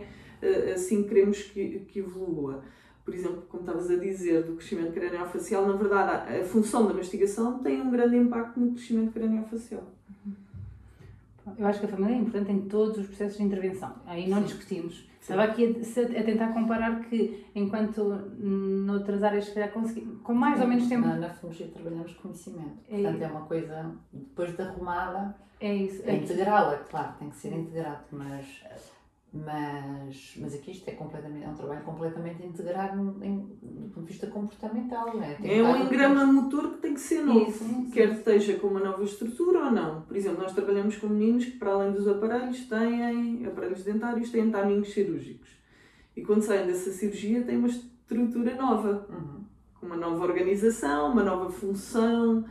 assim 0.75 1.03
que 1.03 1.09
queremos 1.09 1.43
que, 1.43 1.81
que 1.89 1.99
evolua. 2.01 2.63
Por 3.05 3.15
exemplo, 3.15 3.43
como 3.49 3.63
estavas 3.63 3.91
a 3.91 3.97
dizer 3.97 4.43
do 4.43 4.57
crescimento 4.57 4.93
craniofacial, 4.93 5.67
na 5.67 5.77
verdade 5.77 6.41
a, 6.41 6.45
função 6.45 6.87
da 6.87 6.93
mastigação 6.93 7.59
tem 7.61 7.81
um 7.81 7.91
grande 7.91 8.17
impacto 8.17 8.61
no 8.61 8.73
crescimento 8.73 9.13
craniofacial. 9.13 9.85
Eu 11.59 11.67
acho 11.67 11.81
que 11.81 11.87
a 11.87 11.89
família 11.89 12.15
é 12.15 12.19
importante 12.19 12.53
em 12.53 12.61
todos 12.69 12.99
os 12.99 13.07
processos 13.07 13.39
de 13.39 13.45
intervenção. 13.45 13.95
Aí 14.05 14.29
não 14.29 14.39
Sim. 14.41 14.45
discutimos. 14.45 15.09
Estava 15.21 15.45
aqui 15.45 15.65
a, 15.65 16.21
a 16.21 16.23
tentar 16.23 16.53
comparar 16.53 17.01
que, 17.01 17.47
enquanto 17.55 18.03
noutras 18.39 19.23
áreas, 19.23 19.47
se 19.47 19.53
calhar, 19.55 19.71
consegui, 19.73 20.03
com 20.23 20.35
mais 20.35 20.61
ou 20.61 20.67
menos 20.67 20.87
tempo. 20.89 21.07
Na, 21.07 21.17
na 21.17 21.31
filologia 21.31 21.69
trabalhamos 21.69 22.13
conhecimento. 22.15 22.79
É 22.91 23.03
Portanto, 23.03 23.23
é 23.23 23.27
uma 23.27 23.41
coisa, 23.43 23.91
depois 24.13 24.55
de 24.55 24.63
arrumada, 24.63 25.35
É 25.61 25.75
isso. 25.75 26.03
é 26.07 26.17
integrá-la, 26.17 26.79
claro, 26.79 27.15
tem 27.19 27.31
que 27.31 27.37
ser 27.37 27.53
integrado, 27.55 28.05
mas 28.13 28.63
Mas, 29.31 30.35
mas 30.41 30.55
aqui 30.55 30.71
isto 30.71 30.89
é, 30.89 30.93
completamente, 30.93 31.45
é 31.45 31.49
um 31.49 31.55
trabalho 31.55 31.83
completamente 31.83 32.43
integrado 32.47 33.17
em, 33.23 33.37
do 33.63 33.91
ponto 33.91 34.07
de 34.07 34.13
vista 34.13 34.27
comportamental. 34.29 35.15
Não 35.15 35.23
é 35.23 35.37
é 35.43 35.63
um 35.63 35.77
engrama 35.85 36.25
motor 36.25 36.71
que 36.71 36.79
tem 36.79 36.95
que 36.95 37.01
ser 37.01 37.23
novo, 37.23 37.51
Isso, 37.51 37.63
sim, 37.63 37.91
quer 37.91 38.13
esteja 38.13 38.55
com 38.55 38.69
uma 38.69 38.81
nova 38.81 39.03
estrutura 39.05 39.67
ou 39.67 39.71
não. 39.71 40.01
Por 40.03 40.17
exemplo, 40.17 40.43
nós 40.43 40.53
trabalhamos 40.55 40.97
com 40.97 41.09
meninos 41.09 41.45
que, 41.45 41.59
para 41.59 41.73
além 41.73 41.93
dos 41.93 42.09
aparelhos, 42.09 42.65
têm 42.67 43.45
aparelhos 43.47 43.85
dentários, 43.85 44.31
têm 44.31 44.51
timings 44.51 44.95
cirúrgicos. 44.95 45.49
E 46.17 46.23
quando 46.23 46.41
saem 46.43 46.67
dessa 46.67 46.91
cirurgia, 46.91 47.43
têm 47.43 47.59
uma 47.59 47.69
estrutura 47.69 48.55
nova, 48.55 49.07
Uhum. 49.11 49.45
com 49.79 49.87
uma 49.87 49.97
nova 49.97 50.25
organização, 50.25 51.13
uma 51.13 51.23
nova 51.23 51.51
função, 51.51 52.45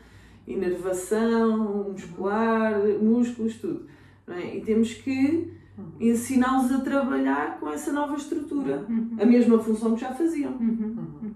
inervação 0.46 1.90
muscular, 1.92 2.80
músculos, 3.02 3.56
tudo. 3.56 3.88
é? 4.28 4.58
E 4.58 4.62
temos 4.62 4.94
que 4.94 5.54
ensiná-los 6.00 6.72
a 6.72 6.80
trabalhar 6.82 7.60
com 7.60 7.70
essa 7.70 7.92
nova 7.92 8.16
estrutura, 8.16 8.86
Uhum. 8.90 9.18
a 9.20 9.26
mesma 9.26 9.60
função 9.60 9.96
que 9.96 10.02
já 10.02 10.12
faziam. 10.14 10.52
Uhum. 10.54 11.34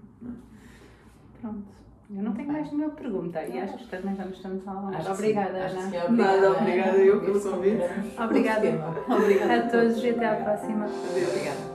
Pronto. 1.40 1.72
Eu 2.14 2.22
não 2.22 2.32
tenho 2.32 2.52
mais 2.52 2.70
nenhuma 2.70 2.90
pergunta 2.90 3.42
e 3.42 3.58
acho 3.58 3.78
que 3.78 3.88
também 3.88 4.14
já 4.14 4.26
nos 4.26 4.36
estamos 4.36 4.68
a 4.68 4.90
que 4.90 5.10
Obrigada, 5.10 5.58
Ana. 5.66 6.08
Nada, 6.10 6.50
obrigada 6.52 6.98
eu 6.98 7.20
pelo 7.20 7.40
convite. 7.40 7.82
Obrigada. 8.22 8.68
Obrigada 9.08 9.54
A 9.54 9.70
todos 9.70 10.04
e 10.04 10.10
até 10.10 10.28
à 10.28 10.36
próxima. 10.36 10.86
Obrigada. 10.86 11.71